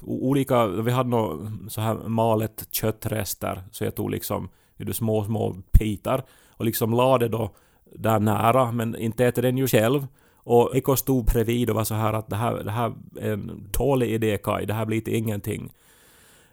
olika, 0.01 0.67
vi 0.67 0.91
hade 0.91 1.09
nå 1.09 1.51
så 1.69 1.81
här 1.81 1.95
malet 1.95 2.67
köttrester, 2.71 3.63
så 3.71 3.83
jag 3.83 3.95
tog 3.95 4.11
liksom 4.11 4.49
du, 4.77 4.93
små, 4.93 5.23
små 5.23 5.55
bitar 5.79 6.23
och 6.49 6.65
liksom 6.65 6.93
lade 6.93 7.27
då 7.27 7.51
där 7.95 8.19
nära, 8.19 8.71
men 8.71 8.95
inte 8.95 9.25
äter 9.25 9.41
den 9.41 9.57
ju 9.57 9.67
själv. 9.67 10.07
Och 10.35 10.75
Eko 10.75 10.95
stod 10.95 11.25
bredvid 11.25 11.69
och 11.69 11.75
var 11.75 11.83
så 11.83 11.95
här 11.95 12.13
att 12.13 12.29
det 12.29 12.35
här, 12.35 12.63
det 12.63 12.71
här 12.71 12.93
är 13.19 13.33
en 13.33 13.67
dålig 13.71 14.11
idé 14.11 14.37
Kai, 14.37 14.65
det 14.65 14.73
här 14.73 14.85
blir 14.85 15.01
till 15.01 15.15
ingenting. 15.15 15.71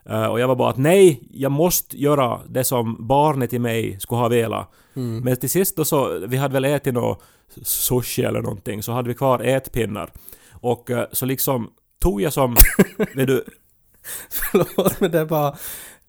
Eh, 0.05 0.27
och 0.27 0.40
jag 0.40 0.49
var 0.49 0.57
bara 0.57 0.70
att 0.70 0.77
nej, 0.77 1.20
jag 1.31 1.53
måste 1.53 1.97
göra 1.97 2.40
det 2.49 2.64
som 2.64 3.07
barnet 3.07 3.53
i 3.53 3.59
mig 3.59 4.01
skulle 4.01 4.20
ha 4.20 4.29
velat. 4.29 4.68
Men 5.23 5.37
till 5.37 5.51
sist 5.51 5.77
då 5.77 5.85
så, 5.85 6.18
vi 6.27 6.37
hade 6.37 6.53
väl 6.53 6.64
ätit 6.64 6.94
nå 6.94 7.20
sushi 7.62 8.23
eller 8.23 8.42
någonting, 8.42 8.83
så 8.83 8.92
hade 8.92 9.09
vi 9.09 9.14
kvar 9.14 9.40
ätpinnar. 9.40 10.12
Och 10.53 10.90
eh, 10.90 11.07
så 11.12 11.27
liksom 11.27 11.70
tog 11.99 12.20
jag 12.20 12.33
som, 12.33 12.57
vet 13.14 13.27
du, 13.27 13.44
Förlåt, 14.31 15.01
men 15.01 15.11
det 15.11 15.18
är 15.18 15.25
bara 15.25 15.57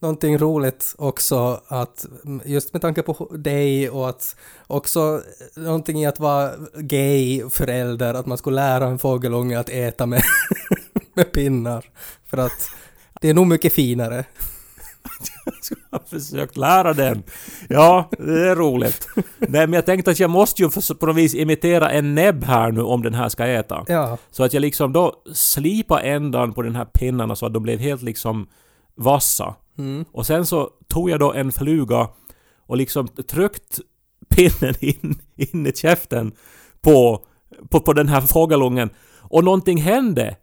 någonting 0.05 0.37
roligt 0.37 0.95
också 0.97 1.61
att 1.67 2.05
just 2.45 2.73
med 2.73 2.81
tanke 2.81 3.01
på 3.01 3.31
dig 3.37 3.89
och 3.89 4.09
att 4.09 4.35
också 4.67 5.21
någonting 5.55 6.01
i 6.01 6.05
att 6.05 6.19
vara 6.19 6.51
gay 6.77 7.49
förälder, 7.49 8.13
att 8.13 8.25
man 8.25 8.37
skulle 8.37 8.55
lära 8.55 8.85
en 8.87 8.99
fågelunge 8.99 9.59
att 9.59 9.69
äta 9.69 10.05
med, 10.05 10.21
med 11.13 11.31
pinnar. 11.31 11.85
För 12.25 12.37
att 12.37 12.69
det 13.21 13.29
är 13.29 13.33
nog 13.33 13.47
mycket 13.47 13.73
finare. 13.73 14.25
Jag 15.69 15.99
har 15.99 16.19
försökt 16.19 16.57
lära 16.57 16.93
den. 16.93 17.23
Ja, 17.69 18.09
det 18.17 18.49
är 18.49 18.55
roligt. 18.55 19.07
Nej, 19.37 19.67
men 19.67 19.73
jag 19.73 19.85
tänkte 19.85 20.11
att 20.11 20.19
jag 20.19 20.29
måste 20.29 20.61
ju 20.61 20.69
på 20.99 21.05
något 21.05 21.15
vis 21.15 21.35
imitera 21.35 21.91
en 21.91 22.15
näbb 22.15 22.43
här 22.43 22.71
nu 22.71 22.81
om 22.81 23.01
den 23.03 23.13
här 23.13 23.29
ska 23.29 23.45
äta. 23.45 23.85
Ja, 23.87 24.17
Så 24.31 24.43
att 24.43 24.53
jag 24.53 24.61
liksom 24.61 24.93
då 24.93 25.13
slipa 25.33 26.01
ändan 26.01 26.53
på 26.53 26.61
den 26.61 26.75
här 26.75 26.85
pinnarna 26.85 27.35
så 27.35 27.45
att 27.45 27.53
de 27.53 27.63
blev 27.63 27.79
helt 27.79 28.01
liksom 28.01 28.47
vassa. 28.95 29.55
Mm. 29.77 30.05
Och 30.11 30.25
sen 30.25 30.45
så 30.45 30.69
tog 30.87 31.09
jag 31.09 31.19
då 31.19 31.33
en 31.33 31.51
fluga 31.51 32.09
och 32.67 32.77
liksom 32.77 33.07
tryckt 33.07 33.79
pinnen 34.29 34.75
in, 34.79 35.19
in 35.35 35.67
i 35.67 35.73
käften 35.73 36.31
på, 36.81 37.25
på, 37.69 37.79
på 37.79 37.93
den 37.93 38.07
här 38.07 38.21
fågelungen. 38.21 38.89
Och 39.21 39.43
någonting 39.43 39.81
hände. 39.81 40.35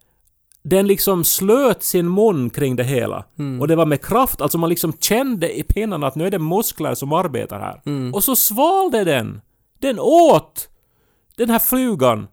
Den 0.64 0.86
liksom 0.86 1.24
slöt 1.24 1.82
sin 1.82 2.14
mun 2.14 2.50
kring 2.50 2.76
det 2.76 2.84
hela. 2.84 3.24
Och 3.60 3.68
det 3.68 3.76
var 3.76 3.86
med 3.86 4.04
kraft, 4.04 4.40
alltså 4.40 4.58
man 4.58 4.70
liksom 4.70 4.92
kände 5.00 5.58
i 5.58 5.62
pinnarna 5.62 6.06
att 6.06 6.14
nu 6.14 6.26
är 6.26 6.30
det 6.30 6.38
muskler 6.38 6.94
som 6.94 7.12
arbetar 7.12 7.60
här. 7.60 7.80
Och 8.14 8.24
så 8.24 8.36
svalde 8.36 9.04
den! 9.04 9.40
Den 9.80 9.98
åt! 9.98 10.68
Den 11.36 11.50
här 11.50 11.58
flugan. 11.58 12.26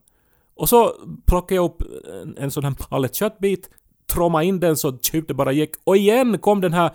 Och 0.55 0.69
så 0.69 0.93
plockade 1.25 1.55
jag 1.55 1.65
upp 1.65 1.81
en, 2.21 2.37
en 2.37 2.51
sån 2.51 2.63
här 2.63 2.73
pallet 2.89 3.15
köttbit, 3.15 3.69
trommade 4.09 4.45
in 4.45 4.59
den 4.59 4.77
så 4.77 4.91
typ 4.91 5.27
det 5.27 5.33
bara 5.33 5.51
gick. 5.51 5.71
Och 5.83 5.97
igen 5.97 6.37
kom 6.37 6.61
den 6.61 6.73
här 6.73 6.91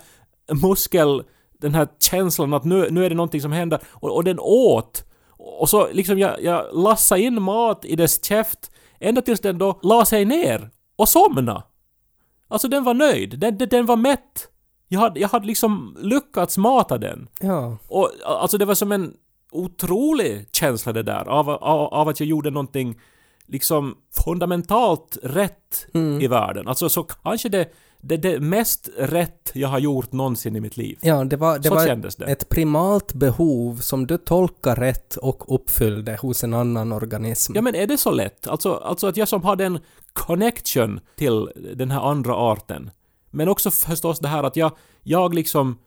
muskel... 0.62 1.22
Den 1.58 1.74
här 1.74 1.88
känslan 2.00 2.54
att 2.54 2.64
nu, 2.64 2.88
nu 2.90 3.04
är 3.04 3.08
det 3.08 3.14
någonting 3.14 3.40
som 3.40 3.52
händer. 3.52 3.80
Och, 3.90 4.16
och 4.16 4.24
den 4.24 4.38
åt. 4.40 5.04
Och 5.36 5.68
så 5.68 5.88
liksom 5.92 6.18
jag, 6.18 6.42
jag 6.42 6.66
lassade 6.72 7.20
in 7.20 7.42
mat 7.42 7.84
i 7.84 7.96
dess 7.96 8.24
käft 8.24 8.70
ända 9.00 9.22
tills 9.22 9.40
den 9.40 9.58
då 9.58 9.78
la 9.82 10.04
sig 10.04 10.24
ner 10.24 10.70
och 10.96 11.08
somna. 11.08 11.62
Alltså 12.48 12.68
den 12.68 12.84
var 12.84 12.94
nöjd. 12.94 13.38
Den, 13.38 13.58
den, 13.58 13.68
den 13.68 13.86
var 13.86 13.96
mätt. 13.96 14.48
Jag 14.88 15.00
hade, 15.00 15.20
jag 15.20 15.28
hade 15.28 15.46
liksom 15.46 15.96
lyckats 16.00 16.58
mata 16.58 16.98
den. 16.98 17.28
ja. 17.40 17.76
Och 17.88 18.10
alltså 18.24 18.58
det 18.58 18.64
var 18.64 18.74
som 18.74 18.92
en 18.92 19.14
otrolig 19.52 20.46
känsla 20.52 20.92
det 20.92 21.02
där 21.02 21.28
av, 21.28 21.50
av, 21.50 21.94
av 21.94 22.08
att 22.08 22.20
jag 22.20 22.28
gjorde 22.28 22.50
någonting 22.50 23.00
liksom 23.48 23.94
fundamentalt 24.24 25.18
rätt 25.22 25.86
i 26.20 26.26
världen. 26.26 26.68
Alltså 26.68 26.88
så 26.88 27.02
kanske 27.02 27.48
det, 27.48 27.68
det, 28.00 28.16
det 28.16 28.40
mest 28.40 28.88
rätt 28.98 29.50
jag 29.54 29.68
har 29.68 29.78
gjort 29.78 30.12
någonsin 30.12 30.56
i 30.56 30.60
mitt 30.60 30.76
liv. 30.76 30.98
Ja, 31.02 31.24
det 31.24 31.36
var, 31.36 31.58
det 31.58 31.68
Så 31.68 31.74
var 31.74 32.10
det. 32.18 32.24
ett 32.24 32.48
primalt 32.48 33.14
behov 33.14 33.76
som 33.76 34.06
du 34.06 34.16
tolkar 34.16 34.76
rätt 34.76 35.16
och 35.16 35.54
uppfyllde 35.54 36.18
hos 36.22 36.44
en 36.44 36.54
annan 36.54 36.92
organism. 36.92 37.52
Ja 37.56 37.62
men 37.62 37.74
är 37.74 37.86
det 37.86 37.98
så 37.98 38.10
lätt? 38.10 38.48
Alltså, 38.48 38.74
alltså 38.74 39.06
att 39.06 39.16
jag 39.16 39.28
som 39.28 39.42
hade 39.42 39.64
en 39.64 39.78
connection 40.12 41.00
till 41.16 41.50
den 41.74 41.90
här 41.90 42.00
andra 42.00 42.34
arten. 42.34 42.90
Men 43.30 43.48
också 43.48 43.70
förstås 43.70 44.18
det 44.18 44.28
här 44.28 44.42
att 44.42 44.56
jag, 44.56 44.72
jag 45.02 45.34
liksom 45.34 45.78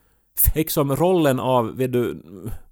fick 0.54 0.72
som 0.72 0.96
rollen 0.96 1.40
av, 1.40 1.78
vet 1.78 1.94
du, 1.94 2.24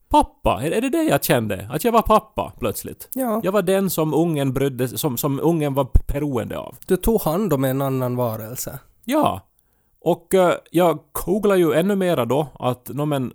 pappa. 0.10 0.62
Är, 0.64 0.72
är 0.72 0.82
det 0.82 0.90
det 0.90 1.04
jag 1.04 1.24
kände? 1.24 1.70
Att 1.72 1.84
jag 1.84 1.92
var 1.92 2.02
pappa 2.02 2.54
plötsligt? 2.60 3.10
Ja, 3.14 3.42
Jag 3.44 3.52
var 3.52 3.62
den 3.62 3.90
som 3.90 4.14
ungen 4.14 4.54
brydde 4.54 4.88
som, 4.88 5.18
som 5.18 5.40
ungen 5.44 5.74
var 5.74 5.88
beroende 6.14 6.58
av. 6.58 6.76
du 6.88 6.98
tog 6.98 7.22
hand 7.22 7.54
om 7.54 7.64
en 7.64 7.82
annan 7.82 8.16
varelse. 8.16 8.80
Ja. 9.06 9.42
Och 10.02 10.34
eh, 10.34 10.54
jag 10.72 11.00
googlar 11.26 11.56
ju 11.56 11.74
ännu 11.74 11.96
mera 11.96 12.26
då 12.26 12.48
att, 12.60 12.90
no, 12.90 13.06
men 13.06 13.34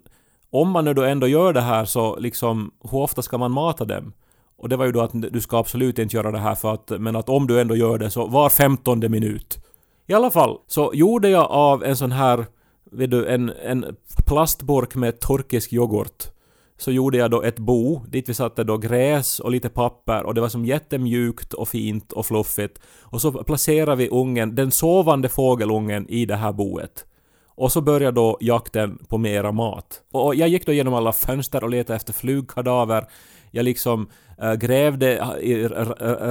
om 0.51 0.71
man 0.71 0.85
nu 0.85 0.95
då 0.95 1.03
ändå 1.03 1.27
gör 1.27 1.53
det 1.53 1.61
här 1.61 1.85
så 1.85 2.17
liksom, 2.17 2.71
hur 2.91 2.99
ofta 2.99 3.23
ska 3.23 3.39
man 3.39 3.51
mata 3.51 3.85
dem? 3.85 4.13
Och 4.57 4.69
det 4.69 4.77
var 4.77 4.85
ju 4.85 4.93
då 4.93 5.01
att 5.01 5.11
du 5.13 5.41
ska 5.41 5.59
absolut 5.59 5.99
inte 5.99 6.17
göra 6.17 6.31
det 6.31 6.39
här 6.39 6.55
för 6.55 6.75
att, 6.75 6.91
men 6.99 7.17
att 7.17 7.29
om 7.29 7.47
du 7.47 7.61
ändå 7.61 7.77
gör 7.77 7.99
det 7.99 8.11
så 8.11 8.27
var 8.27 8.49
femtonde 8.49 9.09
minut. 9.09 9.65
I 10.07 10.15
alla 10.15 10.31
fall 10.31 10.59
så 10.67 10.91
gjorde 10.95 11.29
jag 11.29 11.51
av 11.51 11.85
en 11.85 11.97
sån 11.97 12.13
här, 12.13 12.47
vet 12.91 13.11
du, 13.11 13.27
en, 13.27 13.53
en 13.65 13.97
plastburk 14.27 14.95
med 14.95 15.21
turkisk 15.21 15.73
yoghurt 15.73 16.25
så 16.81 16.93
gjorde 16.93 17.19
jag 17.19 17.31
då 17.31 17.43
ett 17.43 17.59
bo 17.59 18.01
dit 18.09 18.29
vi 18.29 18.35
satte 18.35 18.65
då 18.65 18.79
gräs 18.79 19.41
och 19.41 19.51
lite 19.51 19.69
papper 19.69 20.23
och 20.23 20.35
det 20.35 20.41
var 20.41 20.49
som 20.49 20.65
jättemjukt 20.65 21.53
och 21.55 21.69
fint 21.69 22.13
och 22.13 22.27
fluffigt. 22.27 22.79
Och 23.01 23.21
så 23.21 23.33
placerade 23.33 23.97
vi 23.97 24.09
ungen, 24.09 24.55
den 24.55 24.71
sovande 24.71 25.29
fågelungen 25.29 26.09
i 26.09 26.27
det 26.27 26.37
här 26.37 26.53
boet. 26.53 27.07
Och 27.47 27.73
så 27.73 27.81
började 27.81 28.15
då 28.15 28.39
jakten 28.41 28.99
på 29.09 29.19
mera 29.19 29.53
mat. 29.53 30.03
Och 30.13 30.35
jag 30.35 30.49
gick 30.49 30.67
då 30.67 30.73
genom 30.73 30.95
alla 30.95 31.13
fönster 31.13 31.65
och 31.65 31.71
letade 31.71 31.97
efter 31.97 32.13
flugkadaver. 32.13 33.07
Jag 33.51 33.65
liksom 33.65 34.11
äh, 34.39 34.55
grävde 34.55 35.39
i 35.41 35.69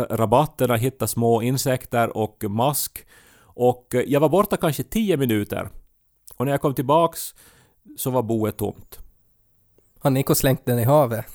rabatterna, 0.09 0.75
hittade 0.75 1.09
små 1.09 1.41
insekter 1.41 2.17
och 2.17 2.43
mask. 2.43 3.05
Och 3.41 3.95
eh, 3.95 4.03
jag 4.07 4.19
var 4.19 4.29
borta 4.29 4.57
kanske 4.57 4.83
tio 4.83 5.17
minuter. 5.17 5.69
Och 6.37 6.45
när 6.45 6.51
jag 6.51 6.61
kom 6.61 6.73
tillbaks 6.73 7.35
så 7.97 8.09
var 8.09 8.23
boet 8.23 8.57
tomt. 8.57 8.99
Har 9.99 10.09
Niko 10.09 10.35
slängt 10.35 10.65
den 10.65 10.79
i 10.79 10.83
havet? 10.83 11.25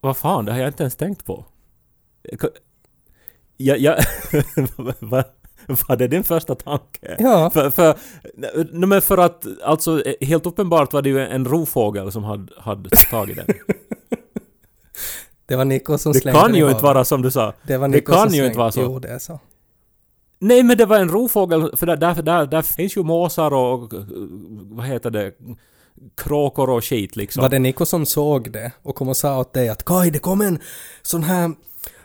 Vad 0.00 0.16
fan, 0.16 0.44
det 0.44 0.52
har 0.52 0.58
jag 0.58 0.68
inte 0.68 0.82
ens 0.82 0.96
tänkt 0.96 1.24
på. 1.24 1.44
Jag... 3.56 3.78
jag 3.78 4.04
vad, 5.00 5.24
var 5.88 5.96
det 5.96 6.08
din 6.08 6.24
första 6.24 6.54
tanke? 6.54 7.16
Ja. 7.18 7.50
För, 7.50 7.70
för, 7.70 7.96
men 8.86 9.02
för 9.02 9.18
att, 9.18 9.46
alltså 9.64 10.02
helt 10.20 10.46
uppenbart 10.46 10.92
var 10.92 11.02
det 11.02 11.08
ju 11.08 11.20
en 11.26 11.44
rovfågel 11.44 12.12
som 12.12 12.24
hade, 12.24 12.52
hade 12.58 12.90
tagit 13.10 13.36
den. 13.36 13.46
Det 15.46 15.56
var 15.56 15.64
Niko 15.64 15.98
som 15.98 16.12
Det 16.12 16.20
slängde 16.20 16.40
kan 16.40 16.48
den 16.48 16.56
i 16.56 16.58
ju 16.58 16.70
inte 16.70 16.82
vara 16.82 17.04
som 17.04 17.22
du 17.22 17.30
sa. 17.30 17.54
Det, 17.62 17.76
var 17.78 17.88
det 17.88 17.94
Niko 17.96 18.12
kan 18.12 18.30
som 18.30 18.36
ju 18.38 18.44
inte 18.44 18.54
slängde- 18.54 18.58
vara 18.58 18.72
så. 18.72 18.80
Jo, 18.80 18.98
det 18.98 19.08
är 19.08 19.18
så. 19.18 19.40
Nej 20.38 20.62
men 20.62 20.78
det 20.78 20.86
var 20.86 20.98
en 20.98 21.08
rovfågel, 21.08 21.76
för 21.76 21.86
där, 21.86 21.96
där, 21.96 22.22
där, 22.22 22.46
där 22.46 22.62
finns 22.62 22.96
ju 22.96 23.02
måsar 23.02 23.54
och 23.54 23.92
vad 24.62 24.86
heter 24.86 25.10
det, 25.10 25.32
kråkor 26.16 26.70
och 26.70 26.84
skit 26.84 27.16
liksom. 27.16 27.42
Var 27.42 27.48
det 27.48 27.58
Niko 27.58 27.86
som 27.86 28.06
såg 28.06 28.52
det 28.52 28.72
och 28.82 28.94
kom 28.94 29.08
och 29.08 29.16
sa 29.16 29.38
åt 29.38 29.52
dig 29.52 29.68
att 29.68 29.84
Kaj, 29.84 30.10
det 30.10 30.18
kom 30.18 30.40
en 30.40 30.58
sån 31.02 31.22
här 31.22 31.50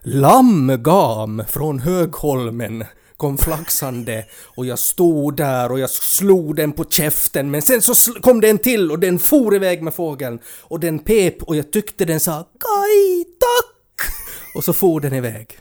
lammgam 0.02 1.44
från 1.48 1.80
Högholmen 1.80 2.86
kom 3.18 3.38
flaxande 3.38 4.26
och 4.56 4.66
jag 4.66 4.80
stod 4.80 5.36
där 5.36 5.72
och 5.72 5.80
jag 5.80 5.90
slog 5.90 6.56
den 6.56 6.72
på 6.72 6.86
käften 6.90 7.52
men 7.52 7.62
sen 7.62 7.82
så 7.82 8.14
kom 8.14 8.42
det 8.42 8.50
en 8.50 8.58
till 8.58 8.92
och 8.92 9.00
den 9.00 9.20
for 9.20 9.56
iväg 9.56 9.84
med 9.84 9.94
fågeln 9.94 10.40
och 10.62 10.80
den 10.80 11.00
pep 11.00 11.44
och 11.44 11.56
jag 11.56 11.72
tyckte 11.72 12.06
den 12.06 12.20
sa 12.20 12.44
Kaj, 12.44 13.24
tack! 13.24 14.10
Och 14.56 14.64
så 14.64 14.74
for 14.74 15.00
den 15.00 15.14
iväg. 15.14 15.60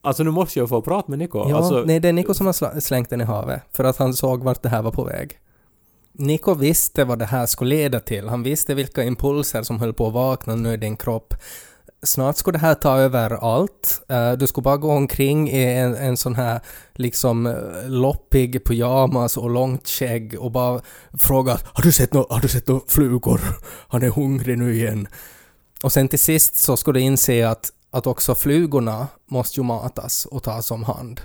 Alltså 0.00 0.22
nu 0.22 0.30
måste 0.30 0.58
jag 0.58 0.68
få 0.68 0.82
prata 0.82 1.10
med 1.10 1.18
Niko. 1.18 1.50
Ja, 1.50 1.56
alltså, 1.56 1.84
nej 1.86 2.00
det 2.00 2.08
är 2.08 2.12
Niko 2.12 2.34
som 2.34 2.46
har 2.46 2.80
slängt 2.80 3.10
den 3.10 3.20
i 3.20 3.24
havet 3.24 3.62
för 3.72 3.84
att 3.84 3.96
han 3.96 4.14
såg 4.14 4.44
vart 4.44 4.62
det 4.62 4.68
här 4.68 4.82
var 4.82 4.92
på 4.92 5.04
väg. 5.04 5.38
Niko 6.18 6.54
visste 6.54 7.04
vad 7.04 7.18
det 7.18 7.24
här 7.24 7.46
skulle 7.46 7.76
leda 7.76 8.00
till. 8.00 8.28
Han 8.28 8.42
visste 8.42 8.74
vilka 8.74 9.04
impulser 9.04 9.62
som 9.62 9.80
höll 9.80 9.94
på 9.94 10.06
att 10.06 10.12
vakna 10.12 10.54
nu 10.54 10.74
i 10.74 10.76
din 10.76 10.96
kropp. 10.96 11.34
Snart 12.02 12.36
skulle 12.36 12.58
det 12.58 12.66
här 12.66 12.74
ta 12.74 12.98
över 12.98 13.30
allt. 13.30 14.02
Eh, 14.08 14.32
du 14.32 14.46
skulle 14.46 14.62
bara 14.62 14.76
gå 14.76 14.92
omkring 14.92 15.50
i 15.50 15.64
en, 15.64 15.94
en 15.94 16.16
sån 16.16 16.34
här 16.34 16.60
liksom 16.94 17.46
eh, 17.46 17.54
loppig 17.88 18.64
pyjamas 18.64 19.36
och 19.36 19.50
långt 19.50 19.88
skägg 19.88 20.36
och 20.38 20.50
bara 20.50 20.80
fråga 21.18 21.58
har 21.64 21.82
du 21.82 21.92
sett 21.92 22.12
några 22.12 22.40
no, 22.66 22.80
flugor? 22.88 23.40
Han 23.88 24.02
är 24.02 24.10
hungrig 24.10 24.58
nu 24.58 24.74
igen. 24.74 25.08
Och 25.82 25.92
sen 25.92 26.08
till 26.08 26.18
sist 26.18 26.56
så 26.56 26.76
skulle 26.76 26.98
du 26.98 27.04
inse 27.04 27.48
att, 27.48 27.70
att 27.90 28.06
också 28.06 28.34
flugorna 28.34 29.06
måste 29.26 29.60
ju 29.60 29.64
matas 29.64 30.26
och 30.26 30.42
tas 30.42 30.70
om 30.70 30.84
hand. 30.84 31.20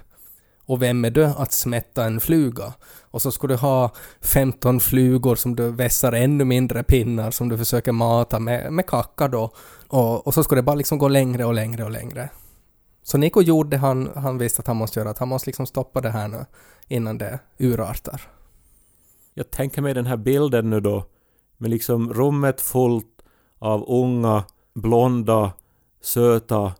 Och 0.66 0.82
vem 0.82 1.06
är 1.06 1.12
du 1.12 1.26
att 1.26 1.52
smätta 1.52 2.06
en 2.06 2.20
fluga? 2.20 2.74
Och 3.02 3.22
så 3.22 3.32
ska 3.32 3.48
du 3.48 3.56
ha 3.56 3.92
15 4.22 4.80
flugor 4.80 5.36
som 5.36 5.56
du 5.56 5.72
vässar 5.72 6.12
ännu 6.12 6.46
mindre 6.46 6.84
pinnar 6.84 7.32
som 7.32 7.50
du 7.50 7.58
försöker 7.58 7.92
mata 7.92 8.40
med, 8.40 8.74
med 8.74 8.88
kacka 8.88 9.28
då. 9.28 9.52
Och, 9.88 10.28
och 10.28 10.34
så 10.34 10.44
ska 10.44 10.56
det 10.56 10.62
bara 10.62 10.76
liksom 10.76 10.98
gå 10.98 11.08
längre 11.08 11.46
och 11.46 11.54
längre 11.54 11.84
och 11.84 11.92
längre. 11.92 12.30
Så 13.04 13.18
Nico 13.18 13.42
gjorde 13.42 13.70
det 13.70 13.78
han, 13.78 14.10
han 14.16 14.38
visste 14.38 14.60
att 14.60 14.68
han 14.68 14.78
måste 14.78 15.00
göra, 15.00 15.10
att 15.10 15.18
han 15.18 15.28
måste 15.28 15.50
liksom 15.50 15.66
stoppa 15.66 16.02
det 16.02 16.10
här 16.10 16.28
nu 16.28 16.46
innan 16.88 17.18
det 17.18 17.40
urartar. 17.58 18.22
Jag 19.34 19.52
tänker 19.52 19.82
mig 19.82 19.94
den 19.94 20.06
här 20.06 20.18
bilden 20.18 20.70
nu 20.70 20.80
då 20.80 21.06
med 21.58 21.70
liksom 21.70 22.14
rummet 22.14 22.62
fullt 22.62 23.06
av 23.60 23.86
unga, 23.88 24.44
blonda, 24.74 25.52
söta 26.02 26.74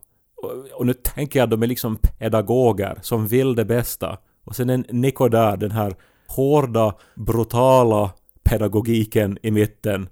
och, 0.74 0.86
nu 0.86 0.92
tänker 0.92 1.38
jag 1.38 1.44
att 1.44 1.50
de 1.50 1.62
är 1.62 1.66
liksom 1.66 1.96
pedagoger 1.96 2.98
som 3.02 3.26
vill 3.26 3.54
det 3.54 3.64
bästa. 3.64 4.18
Och 4.44 4.56
sen 4.56 4.70
en 4.70 4.84
Nico 4.88 5.28
där, 5.28 5.56
den 5.56 5.70
här 5.70 5.94
hårda, 6.28 6.94
brutala 7.14 8.10
pedagogiken 8.44 9.38
i 9.42 9.50
mitten 9.50 10.08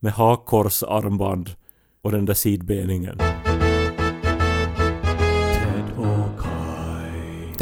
med 0.00 0.12
hakkorsarmband 0.12 1.50
och 2.02 2.12
den 2.12 2.24
där 2.24 2.34
sidbeningen. 2.34 3.18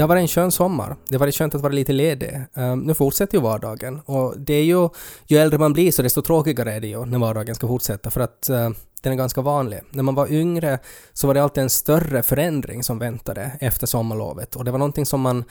Det 0.01 0.05
har 0.05 0.09
varit 0.09 0.21
en 0.21 0.29
skön 0.29 0.53
sommar. 0.53 0.97
Det 1.09 1.15
har 1.15 1.21
varit 1.21 1.35
skönt 1.35 1.55
att 1.55 1.61
vara 1.61 1.73
lite 1.73 1.93
ledig. 1.93 2.41
Um, 2.55 2.81
nu 2.81 2.95
fortsätter 2.95 3.39
ju 3.39 3.43
vardagen. 3.43 4.01
Och 4.01 4.35
det 4.39 4.55
är 4.55 4.65
ju, 4.65 4.89
ju 5.27 5.39
äldre 5.39 5.59
man 5.59 5.73
blir 5.73 5.93
så 5.93 6.03
desto 6.03 6.23
tråkigare 6.23 6.73
är 6.73 6.81
det 6.81 6.87
ju 6.87 7.05
när 7.05 7.19
vardagen 7.19 7.55
ska 7.55 7.69
fortsätta. 7.69 8.11
För 8.11 8.21
att 8.21 8.49
uh, 8.51 8.71
den 9.03 9.13
är 9.13 9.17
ganska 9.17 9.41
vanlig. 9.41 9.81
När 9.91 10.03
man 10.03 10.15
var 10.15 10.33
yngre 10.33 10.79
så 11.13 11.27
var 11.27 11.35
det 11.35 11.43
alltid 11.43 11.63
en 11.63 11.71
större 11.71 12.23
förändring 12.23 12.83
som 12.83 12.99
väntade 12.99 13.53
efter 13.61 13.87
sommarlovet. 13.87 14.57
Och 14.57 14.65
det 14.65 14.71
var 14.71 14.79
någonting 14.79 15.07
som 15.07 15.21
man 15.21 15.45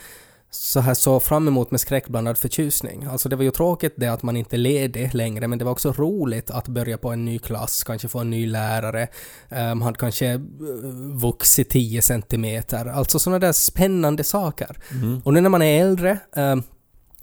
så 0.50 0.80
här 0.80 0.94
så 0.94 1.20
fram 1.20 1.48
emot 1.48 1.70
med 1.70 1.80
skräckblandad 1.80 2.38
förtjusning. 2.38 3.04
Alltså 3.04 3.28
det 3.28 3.36
var 3.36 3.44
ju 3.44 3.50
tråkigt 3.50 3.94
det 3.96 4.06
att 4.06 4.22
man 4.22 4.36
inte 4.36 4.56
ledig 4.56 5.14
längre, 5.14 5.48
men 5.48 5.58
det 5.58 5.64
var 5.64 5.72
också 5.72 5.92
roligt 5.92 6.50
att 6.50 6.68
börja 6.68 6.98
på 6.98 7.10
en 7.10 7.24
ny 7.24 7.38
klass, 7.38 7.84
kanske 7.84 8.08
få 8.08 8.18
en 8.18 8.30
ny 8.30 8.46
lärare. 8.46 9.08
Um, 9.48 9.58
man 9.58 9.82
hade 9.82 9.98
kanske 9.98 10.26
eh, 10.26 10.40
vuxit 11.14 11.70
10 11.70 12.02
centimeter. 12.02 12.86
Alltså 12.86 13.18
sådana 13.18 13.38
där 13.38 13.52
spännande 13.52 14.24
saker. 14.24 14.76
Och 15.24 15.34
nu 15.34 15.40
när 15.40 15.50
man 15.50 15.62
är 15.62 15.80
äldre 15.80 16.18
ehm, 16.36 16.62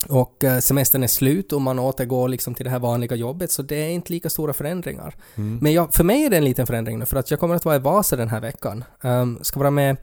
och 0.08 0.44
eh, 0.44 0.58
semestern 0.58 1.02
är 1.02 1.06
slut 1.06 1.52
och 1.52 1.62
man 1.62 1.78
återgår 1.78 2.28
liksom 2.28 2.54
till 2.54 2.64
det 2.64 2.70
här 2.70 2.78
vanliga 2.78 3.16
jobbet 3.16 3.50
så 3.50 3.62
det 3.62 3.76
är 3.76 3.88
inte 3.88 4.12
lika 4.12 4.30
stora 4.30 4.52
förändringar. 4.52 5.14
Men 5.60 5.72
jag, 5.72 5.94
för 5.94 6.04
mig 6.04 6.24
är 6.24 6.30
det 6.30 6.36
en 6.36 6.44
liten 6.44 6.66
förändring 6.66 6.98
nu 6.98 7.06
för 7.06 7.16
att 7.16 7.30
jag 7.30 7.40
kommer 7.40 7.54
att 7.54 7.64
vara 7.64 7.76
i 7.76 7.78
Vasa 7.78 8.16
den 8.16 8.28
här 8.28 8.40
veckan. 8.40 8.84
Um, 9.00 9.38
ska 9.42 9.60
vara 9.60 9.70
med 9.70 9.96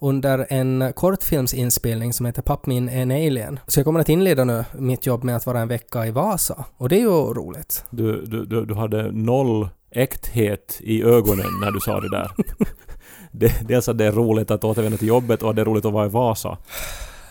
under 0.00 0.46
en 0.50 0.92
kortfilmsinspelning 0.92 2.12
som 2.12 2.26
heter 2.26 2.42
Papp 2.42 2.66
min 2.66 2.88
en 2.88 3.10
alien. 3.10 3.60
Så 3.66 3.80
jag 3.80 3.84
kommer 3.84 4.00
att 4.00 4.08
inleda 4.08 4.44
nu 4.44 4.64
mitt 4.78 5.06
jobb 5.06 5.24
med 5.24 5.36
att 5.36 5.46
vara 5.46 5.60
en 5.60 5.68
vecka 5.68 6.06
i 6.06 6.10
Vasa. 6.10 6.64
Och 6.76 6.88
det 6.88 6.96
är 6.96 7.00
ju 7.00 7.34
roligt. 7.34 7.84
Du, 7.90 8.24
du, 8.24 8.44
du, 8.44 8.64
du 8.64 8.74
hade 8.74 9.12
noll 9.12 9.68
äkthet 9.90 10.78
i 10.80 11.02
ögonen 11.02 11.60
när 11.60 11.70
du 11.70 11.80
sa 11.80 12.00
det 12.00 12.10
där. 12.10 12.30
det, 13.32 13.68
dels 13.68 13.88
att 13.88 13.98
det 13.98 14.04
är 14.04 14.12
roligt 14.12 14.50
att 14.50 14.64
återvända 14.64 14.98
till 14.98 15.08
jobbet 15.08 15.42
och 15.42 15.50
att 15.50 15.56
det 15.56 15.62
är 15.62 15.66
roligt 15.66 15.84
att 15.84 15.92
vara 15.92 16.06
i 16.06 16.08
Vasa. 16.08 16.58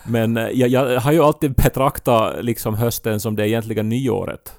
Men 0.06 0.36
eh, 0.36 0.48
jag, 0.48 0.68
jag 0.68 1.00
har 1.00 1.12
ju 1.12 1.22
alltid 1.22 1.54
betraktat 1.54 2.44
liksom 2.44 2.74
hösten 2.74 3.20
som 3.20 3.36
det 3.36 3.48
egentliga 3.48 3.82
nyåret. 3.82 4.52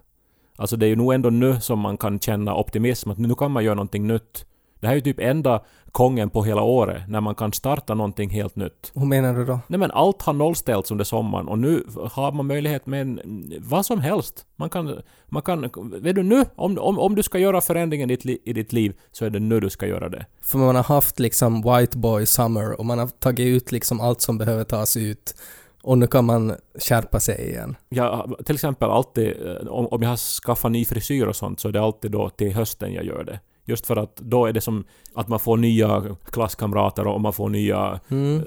Alltså 0.55 0.75
det 0.75 0.85
är 0.85 0.87
ju 0.87 0.95
nog 0.95 1.13
ändå 1.13 1.29
nu 1.29 1.59
som 1.59 1.79
man 1.79 1.97
kan 1.97 2.19
känna 2.19 2.55
optimism, 2.55 3.11
att 3.11 3.17
nu 3.17 3.35
kan 3.35 3.51
man 3.51 3.63
göra 3.63 3.75
någonting 3.75 4.07
nytt. 4.07 4.45
Det 4.79 4.87
här 4.87 4.93
är 4.93 4.95
ju 4.95 5.01
typ 5.01 5.19
enda 5.19 5.63
gången 5.91 6.29
på 6.29 6.43
hela 6.43 6.61
året 6.61 7.01
när 7.07 7.21
man 7.21 7.35
kan 7.35 7.53
starta 7.53 7.93
någonting 7.93 8.29
helt 8.29 8.55
nytt. 8.55 8.91
Hur 8.95 9.05
menar 9.05 9.33
du 9.33 9.45
då? 9.45 9.59
Nej 9.67 9.79
men 9.79 9.91
allt 9.91 10.21
har 10.21 10.33
nollställts 10.33 10.91
under 10.91 11.05
sommaren 11.05 11.47
och 11.47 11.59
nu 11.59 11.83
har 12.11 12.31
man 12.31 12.45
möjlighet 12.45 12.85
med 12.85 13.01
en, 13.01 13.53
vad 13.59 13.85
som 13.85 13.99
helst. 13.99 14.45
Man 14.55 14.69
kan, 14.69 15.01
man 15.25 15.41
kan, 15.41 15.69
vet 16.01 16.15
du 16.15 16.23
nu, 16.23 16.45
om, 16.55 16.77
om, 16.77 16.99
om 16.99 17.15
du 17.15 17.23
ska 17.23 17.39
göra 17.39 17.61
förändringen 17.61 18.09
i 18.09 18.15
ditt, 18.15 18.25
li- 18.25 18.41
i 18.45 18.53
ditt 18.53 18.73
liv 18.73 18.93
så 19.11 19.25
är 19.25 19.29
det 19.29 19.39
nu 19.39 19.59
du 19.59 19.69
ska 19.69 19.87
göra 19.87 20.09
det. 20.09 20.25
För 20.41 20.57
man 20.57 20.75
har 20.75 20.83
haft 20.83 21.19
liksom 21.19 21.61
White 21.61 21.97
Boy 21.97 22.25
Summer 22.25 22.79
och 22.79 22.85
man 22.85 22.99
har 22.99 23.07
tagit 23.07 23.45
ut 23.47 23.71
liksom 23.71 24.01
allt 24.01 24.21
som 24.21 24.37
behöver 24.37 24.63
tas 24.63 24.97
ut. 24.97 25.35
Och 25.83 25.97
nu 25.97 26.07
kan 26.07 26.25
man 26.25 26.55
skärpa 26.79 27.19
sig 27.19 27.49
igen. 27.49 27.75
Har 27.97 28.43
till 28.43 28.55
exempel 28.55 28.89
alltid, 28.89 29.27
eh, 29.27 29.67
om, 29.67 29.87
om 29.87 30.01
jag 30.01 30.09
har 30.09 30.41
skaffat 30.43 30.71
ny 30.71 30.85
frisyr 30.85 31.25
och 31.27 31.35
sånt 31.35 31.59
så 31.59 31.67
är 31.67 31.71
det 31.71 31.81
alltid 31.81 32.11
då 32.11 32.29
till 32.29 32.53
hösten 32.53 32.93
jag 32.93 33.05
gör 33.05 33.23
det. 33.23 33.39
Just 33.67 33.85
för 33.85 33.95
att 33.95 34.15
då 34.15 34.45
är 34.45 34.53
det 34.53 34.61
som 34.61 34.85
att 35.13 35.27
man 35.27 35.39
får 35.39 35.57
nya 35.57 36.03
klasskamrater 36.31 37.07
och 37.07 37.21
man 37.21 37.33
får 37.33 37.49
nya 37.49 37.99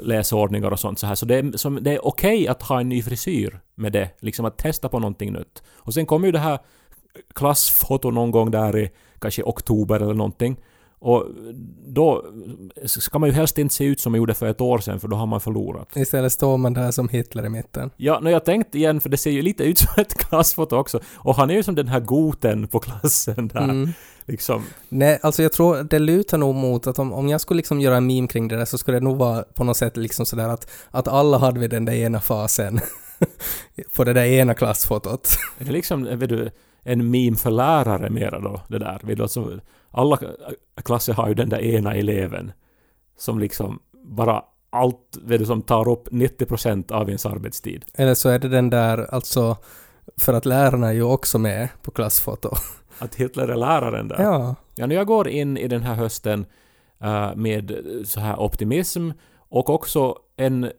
läsordningar 0.02 0.70
och 0.70 0.80
sånt 0.80 0.98
så 0.98 1.06
här. 1.06 1.14
Så 1.14 1.26
det 1.26 1.34
är, 1.34 1.56
som, 1.56 1.78
det 1.82 1.94
är 1.94 2.06
okej 2.06 2.48
att 2.48 2.62
ha 2.62 2.80
en 2.80 2.88
ny 2.88 3.02
frisyr 3.02 3.60
med 3.74 3.92
det. 3.92 4.10
Liksom 4.20 4.44
att 4.44 4.58
testa 4.58 4.88
på 4.88 4.98
någonting 4.98 5.32
nytt. 5.32 5.62
Och 5.76 5.94
sen 5.94 6.06
kommer 6.06 6.26
ju 6.26 6.32
det 6.32 6.38
här 6.38 6.58
klassfoto 7.34 8.10
någon 8.10 8.30
gång 8.30 8.50
där 8.50 8.78
i 8.78 8.90
kanske 9.18 9.42
oktober 9.42 10.00
eller 10.00 10.14
någonting. 10.14 10.56
Och 11.02 11.26
då 11.86 12.24
ska 12.84 13.18
man 13.18 13.28
ju 13.28 13.34
helst 13.34 13.58
inte 13.58 13.74
se 13.74 13.84
ut 13.84 14.00
som 14.00 14.12
man 14.12 14.18
gjorde 14.18 14.34
för 14.34 14.46
ett 14.46 14.60
år 14.60 14.78
sedan 14.78 15.00
för 15.00 15.08
då 15.08 15.16
har 15.16 15.26
man 15.26 15.40
förlorat. 15.40 15.96
Istället 15.96 16.32
står 16.32 16.56
man 16.56 16.74
där 16.74 16.90
som 16.90 17.08
Hitler 17.08 17.46
i 17.46 17.48
mitten. 17.48 17.90
Ja, 17.96 18.20
när 18.20 18.30
jag 18.30 18.44
tänkt 18.44 18.74
igen, 18.74 19.00
för 19.00 19.08
det 19.08 19.16
ser 19.16 19.30
ju 19.30 19.42
lite 19.42 19.64
ut 19.64 19.78
som 19.78 19.88
ett 19.96 20.14
klassfoto 20.14 20.76
också. 20.76 21.00
Och 21.14 21.34
han 21.34 21.50
är 21.50 21.54
ju 21.54 21.62
som 21.62 21.74
den 21.74 21.88
här 21.88 22.00
goten 22.00 22.68
på 22.68 22.78
klassen 22.78 23.48
där. 23.48 23.94
Liksom. 24.30 24.64
Nej, 24.88 25.18
alltså 25.22 25.42
jag 25.42 25.52
tror 25.52 25.82
det 25.82 25.98
lutar 25.98 26.38
nog 26.38 26.54
mot 26.54 26.86
att 26.86 26.98
om, 26.98 27.12
om 27.12 27.28
jag 27.28 27.40
skulle 27.40 27.56
liksom 27.56 27.80
göra 27.80 27.96
en 27.96 28.06
meme 28.06 28.28
kring 28.28 28.48
det 28.48 28.56
där 28.56 28.64
så 28.64 28.78
skulle 28.78 28.96
det 28.96 29.04
nog 29.04 29.16
vara 29.16 29.42
på 29.42 29.64
något 29.64 29.76
sätt 29.76 29.96
liksom 29.96 30.26
sådär 30.26 30.48
att, 30.48 30.70
att 30.90 31.08
alla 31.08 31.38
hade 31.38 31.60
vi 31.60 31.68
den 31.68 31.84
där 31.84 31.92
ena 31.92 32.20
fasen 32.20 32.80
på 33.96 34.04
det 34.04 34.12
där 34.12 34.24
ena 34.24 34.54
klassfotot. 34.54 35.28
Är 35.58 35.64
det 35.64 35.72
liksom, 35.72 36.18
vet 36.18 36.28
du, 36.28 36.50
en 36.82 37.10
meme 37.10 37.36
för 37.36 37.50
lärare 37.50 38.10
mera 38.10 38.40
då, 38.40 38.60
det 38.68 38.78
där? 38.78 39.00
Vet 39.02 39.16
du, 39.16 39.22
alltså, 39.22 39.60
alla 39.90 40.18
klasser 40.84 41.12
har 41.12 41.28
ju 41.28 41.34
den 41.34 41.48
där 41.48 41.60
ena 41.60 41.94
eleven 41.94 42.52
som 43.18 43.38
liksom 43.38 43.78
bara 43.92 44.42
allt, 44.70 45.18
vet 45.22 45.40
du, 45.40 45.46
som 45.46 45.62
tar 45.62 45.88
upp 45.88 46.08
90% 46.08 46.92
av 46.92 47.08
ens 47.08 47.26
arbetstid. 47.26 47.84
Eller 47.94 48.14
så 48.14 48.28
är 48.28 48.38
det 48.38 48.48
den 48.48 48.70
där, 48.70 49.14
alltså, 49.14 49.56
för 50.16 50.34
att 50.34 50.46
lärarna 50.46 50.88
är 50.88 50.92
ju 50.92 51.02
också 51.02 51.38
med 51.38 51.68
på 51.82 51.90
klassfoto. 51.90 52.54
Att 53.00 53.14
Hitler 53.14 53.48
är 53.48 53.56
läraren 53.56 54.08
där. 54.08 54.22
Ja. 54.22 54.54
Ja, 54.74 54.86
när 54.86 54.94
jag 54.94 55.06
går 55.06 55.28
in 55.28 55.56
i 55.56 55.68
den 55.68 55.82
här 55.82 55.94
hösten 55.94 56.46
eh, 57.00 57.34
med 57.34 57.72
så 58.04 58.20
här 58.20 58.40
optimism 58.40 59.10
och 59.38 59.70
också 59.70 60.16
en, 60.36 60.70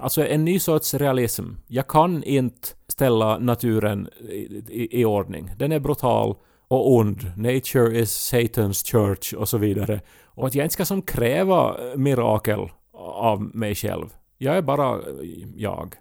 alltså 0.00 0.26
en 0.26 0.44
ny 0.44 0.58
sorts 0.58 0.94
realism. 0.94 1.44
Jag 1.66 1.86
kan 1.86 2.24
inte 2.24 2.68
ställa 2.88 3.38
naturen 3.38 4.08
i, 4.20 4.62
i, 4.68 5.00
i 5.00 5.04
ordning. 5.04 5.50
Den 5.58 5.72
är 5.72 5.80
brutal 5.80 6.34
och 6.68 6.92
ond. 6.92 7.32
Nature 7.36 7.98
is 7.98 8.32
Satan's 8.32 8.86
church 8.92 9.34
och 9.34 9.48
så 9.48 9.58
vidare. 9.58 10.00
Och 10.24 10.46
att 10.46 10.54
jag 10.54 10.64
inte 10.64 10.72
ska 10.72 10.84
som 10.84 11.02
kräva 11.02 11.76
mirakel 11.96 12.68
av 12.98 13.42
mig 13.42 13.74
själv. 13.74 14.06
Jag 14.38 14.56
är 14.56 14.62
bara 14.62 15.00
jag. 15.56 15.94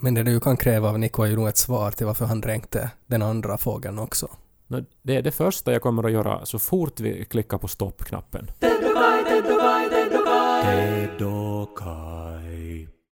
Men 0.00 0.14
det 0.14 0.22
du 0.22 0.40
kan 0.40 0.56
kräva 0.56 0.88
av 0.88 0.98
Nico 0.98 1.22
är 1.22 1.26
ju 1.26 1.36
nog 1.36 1.48
ett 1.48 1.56
svar 1.56 1.90
till 1.90 2.06
varför 2.06 2.24
han 2.24 2.40
dränkte 2.40 2.90
den 3.06 3.22
andra 3.22 3.58
fågeln 3.58 3.98
också. 3.98 4.28
Det 5.02 5.16
är 5.16 5.22
det 5.22 5.30
första 5.30 5.72
jag 5.72 5.82
kommer 5.82 6.04
att 6.04 6.12
göra 6.12 6.46
så 6.46 6.58
fort 6.58 7.00
vi 7.00 7.24
klickar 7.24 7.58
på 7.58 7.68
stoppknappen. 7.68 8.46
Ted 8.60 8.84
och 8.84 8.94
Kai, 8.94 9.24
Ted 10.62 11.22